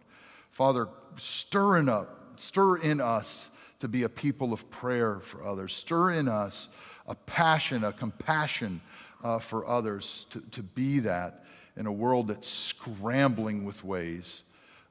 Father, 0.49 0.87
stir 1.15 1.77
in 1.77 1.89
up, 1.89 2.39
stir 2.39 2.77
in 2.77 2.99
us 2.99 3.51
to 3.79 3.87
be 3.87 4.01
a 4.01 4.09
people 4.09 4.51
of 4.51 4.69
prayer 4.71 5.19
for 5.19 5.45
others. 5.45 5.73
Stir 5.73 6.11
in 6.11 6.27
us 6.27 6.67
a 7.07 7.15
passion, 7.15 7.83
a 7.83 7.93
compassion 7.93 8.81
uh, 9.23 9.39
for 9.39 9.65
others 9.67 10.25
to, 10.29 10.41
to 10.51 10.61
be 10.63 10.99
that 10.99 11.43
in 11.75 11.85
a 11.85 11.91
world 11.91 12.27
that's 12.27 12.47
scrambling 12.47 13.65
with 13.65 13.83
ways 13.83 14.43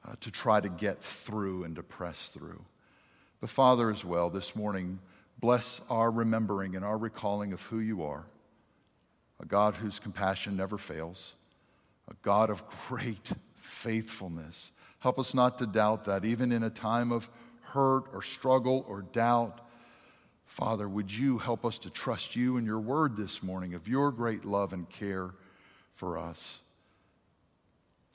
uh, 0.07 0.15
to 0.21 0.31
try 0.31 0.59
to 0.59 0.69
get 0.69 1.01
through 1.01 1.63
and 1.63 1.75
to 1.75 1.83
press 1.83 2.29
through. 2.29 2.63
But 3.39 3.49
Father, 3.49 3.91
as 3.91 4.03
well, 4.03 4.29
this 4.29 4.55
morning, 4.55 4.99
bless 5.39 5.81
our 5.89 6.09
remembering 6.09 6.75
and 6.75 6.83
our 6.83 6.97
recalling 6.97 7.53
of 7.53 7.61
who 7.63 7.79
you 7.79 8.03
are 8.03 8.25
a 9.39 9.45
God 9.45 9.75
whose 9.75 9.99
compassion 9.99 10.57
never 10.57 10.79
fails, 10.79 11.35
a 12.09 12.15
God 12.23 12.49
of 12.49 12.65
great 12.87 13.31
faithfulness. 13.55 14.71
Help 14.99 15.19
us 15.19 15.33
not 15.33 15.59
to 15.59 15.67
doubt 15.67 16.05
that, 16.05 16.25
even 16.25 16.51
in 16.51 16.63
a 16.63 16.69
time 16.69 17.11
of 17.11 17.29
hurt 17.61 18.05
or 18.13 18.23
struggle 18.23 18.85
or 18.87 19.01
doubt. 19.01 19.66
Father, 20.47 20.87
would 20.89 21.11
you 21.11 21.37
help 21.37 21.65
us 21.65 21.77
to 21.79 21.89
trust 21.89 22.35
you 22.35 22.57
and 22.57 22.65
your 22.65 22.79
word 22.79 23.15
this 23.15 23.43
morning 23.43 23.75
of 23.75 23.87
your 23.87 24.11
great 24.11 24.43
love 24.43 24.73
and 24.73 24.89
care 24.89 25.35
for 25.91 26.17
us? 26.17 26.59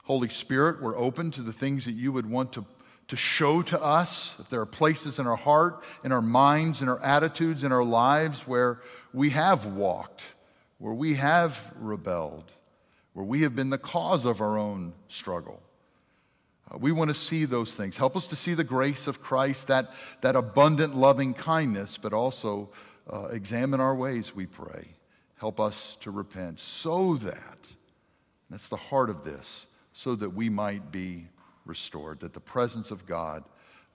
Holy 0.05 0.31
Spirit, 0.31 0.83
we're 0.83 0.99
open 0.99 1.31
to 1.33 1.43
the 1.43 1.53
things 1.53 1.85
that 1.85 1.93
you 1.93 2.11
would 2.11 2.29
want 2.29 2.55
to, 2.55 2.65
to 3.09 3.17
show 3.17 3.63
to 3.63 3.81
us. 3.81 4.35
If 4.41 4.49
there 4.49 4.61
are 4.61 4.67
places 4.67 5.21
in 5.21 5.27
our 5.27 5.37
heart, 5.37 5.85
in 6.03 6.11
our 6.11 6.23
minds, 6.23 6.83
in 6.83 6.89
our 6.89 7.01
attitudes, 7.01 7.63
in 7.63 7.71
our 7.71 7.85
lives 7.85 8.49
where 8.49 8.81
we 9.13 9.31
have 9.31 9.67
walked, 9.67 10.35
where 10.79 10.95
we 10.95 11.15
have 11.15 11.73
rebelled, 11.79 12.51
where 13.13 13.27
we 13.27 13.43
have 13.43 13.55
been 13.55 13.71
the 13.71 13.79
cause 13.79 14.25
of 14.25 14.41
our 14.41 14.59
own 14.59 14.95
struggle. 15.07 15.63
Uh, 16.71 16.79
we 16.79 16.93
want 16.93 17.09
to 17.09 17.15
see 17.15 17.45
those 17.45 17.75
things. 17.75 17.97
Help 17.97 18.17
us 18.17 18.27
to 18.29 18.37
see 18.37 18.55
the 18.55 18.65
grace 18.65 19.07
of 19.07 19.21
Christ, 19.21 19.67
that, 19.67 19.93
that 20.21 20.37
abundant 20.37 20.95
loving 20.95 21.35
kindness, 21.35 21.99
but 21.99 22.13
also 22.13 22.71
uh, 23.13 23.27
examine 23.27 23.81
our 23.81 23.95
ways, 23.95 24.35
we 24.35 24.47
pray. 24.47 24.89
Help 25.37 25.59
us 25.59 25.97
to 26.01 26.11
repent 26.11 26.61
so 26.61 27.15
that, 27.17 27.73
that's 28.49 28.69
the 28.69 28.77
heart 28.77 29.11
of 29.11 29.25
this, 29.25 29.67
so 29.93 30.15
that 30.15 30.31
we 30.31 30.49
might 30.49 30.93
be 30.93 31.27
restored, 31.67 32.21
that 32.21 32.33
the 32.33 32.41
presence 32.41 32.91
of 32.91 33.07
God 33.07 33.45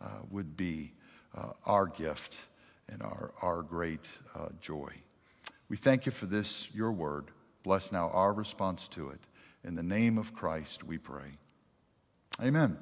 uh, 0.02 0.08
would 0.30 0.58
be 0.58 0.94
uh, 1.36 1.50
our 1.66 1.86
gift 1.88 2.36
and 2.90 3.02
our, 3.02 3.32
our 3.42 3.62
great 3.62 4.08
uh, 4.36 4.50
joy. 4.60 4.92
We 5.70 5.78
thank 5.78 6.06
you 6.06 6.12
for 6.12 6.26
this, 6.26 6.68
your 6.74 6.92
word. 6.92 7.26
Bless 7.64 7.92
now 7.92 8.10
our 8.10 8.34
response 8.34 8.88
to 8.90 9.10
it. 9.10 9.20
In 9.64 9.76
the 9.76 9.84
name 9.84 10.18
of 10.18 10.34
Christ, 10.34 10.84
we 10.84 10.98
pray. 10.98 11.38
Amen. 12.42 12.78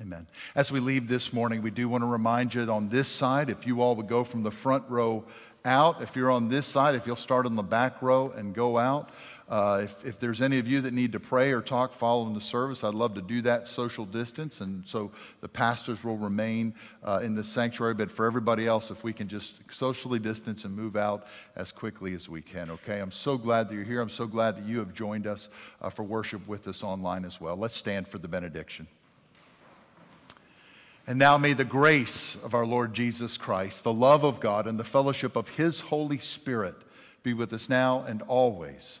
Amen. 0.00 0.26
As 0.56 0.72
we 0.72 0.80
leave 0.80 1.06
this 1.06 1.32
morning, 1.32 1.62
we 1.62 1.70
do 1.70 1.88
want 1.88 2.02
to 2.02 2.06
remind 2.06 2.54
you 2.54 2.62
on 2.62 2.88
this 2.88 3.06
side, 3.06 3.48
if 3.48 3.66
you 3.66 3.80
all 3.80 3.94
would 3.94 4.08
go 4.08 4.24
from 4.24 4.42
the 4.42 4.50
front 4.50 4.84
row 4.88 5.24
out, 5.64 6.02
if 6.02 6.16
you're 6.16 6.30
on 6.30 6.48
this 6.48 6.66
side, 6.66 6.96
if 6.96 7.06
you'll 7.06 7.14
start 7.14 7.46
on 7.46 7.54
the 7.54 7.62
back 7.62 8.02
row 8.02 8.30
and 8.30 8.54
go 8.54 8.76
out, 8.76 9.10
uh, 9.46 9.82
if, 9.84 10.04
if 10.06 10.18
there's 10.18 10.40
any 10.40 10.58
of 10.58 10.66
you 10.66 10.80
that 10.80 10.94
need 10.94 11.12
to 11.12 11.20
pray 11.20 11.52
or 11.52 11.60
talk 11.60 11.92
following 11.92 12.32
the 12.32 12.40
service, 12.40 12.82
I'd 12.82 12.94
love 12.94 13.14
to 13.16 13.20
do 13.20 13.42
that 13.42 13.68
social 13.68 14.06
distance. 14.06 14.62
And 14.62 14.86
so 14.88 15.12
the 15.42 15.48
pastors 15.48 16.02
will 16.02 16.16
remain 16.16 16.74
uh, 17.02 17.20
in 17.22 17.34
the 17.34 17.44
sanctuary. 17.44 17.92
But 17.92 18.10
for 18.10 18.24
everybody 18.24 18.66
else, 18.66 18.90
if 18.90 19.04
we 19.04 19.12
can 19.12 19.28
just 19.28 19.60
socially 19.70 20.18
distance 20.18 20.64
and 20.64 20.74
move 20.74 20.96
out 20.96 21.26
as 21.56 21.72
quickly 21.72 22.14
as 22.14 22.26
we 22.26 22.40
can, 22.40 22.70
okay? 22.70 23.00
I'm 23.00 23.10
so 23.10 23.36
glad 23.36 23.68
that 23.68 23.74
you're 23.74 23.84
here. 23.84 24.00
I'm 24.00 24.08
so 24.08 24.26
glad 24.26 24.56
that 24.56 24.64
you 24.64 24.78
have 24.78 24.94
joined 24.94 25.26
us 25.26 25.50
uh, 25.82 25.90
for 25.90 26.04
worship 26.04 26.48
with 26.48 26.66
us 26.66 26.82
online 26.82 27.26
as 27.26 27.38
well. 27.38 27.56
Let's 27.56 27.76
stand 27.76 28.08
for 28.08 28.18
the 28.18 28.28
benediction. 28.28 28.86
And 31.06 31.18
now 31.18 31.36
may 31.36 31.52
the 31.52 31.64
grace 31.64 32.36
of 32.36 32.54
our 32.54 32.64
Lord 32.64 32.94
Jesus 32.94 33.36
Christ, 33.36 33.84
the 33.84 33.92
love 33.92 34.24
of 34.24 34.40
God, 34.40 34.66
and 34.66 34.80
the 34.80 34.84
fellowship 34.84 35.36
of 35.36 35.50
His 35.50 35.80
Holy 35.80 36.16
Spirit 36.16 36.76
be 37.22 37.34
with 37.34 37.52
us 37.52 37.68
now 37.68 38.04
and 38.08 38.22
always. 38.22 39.00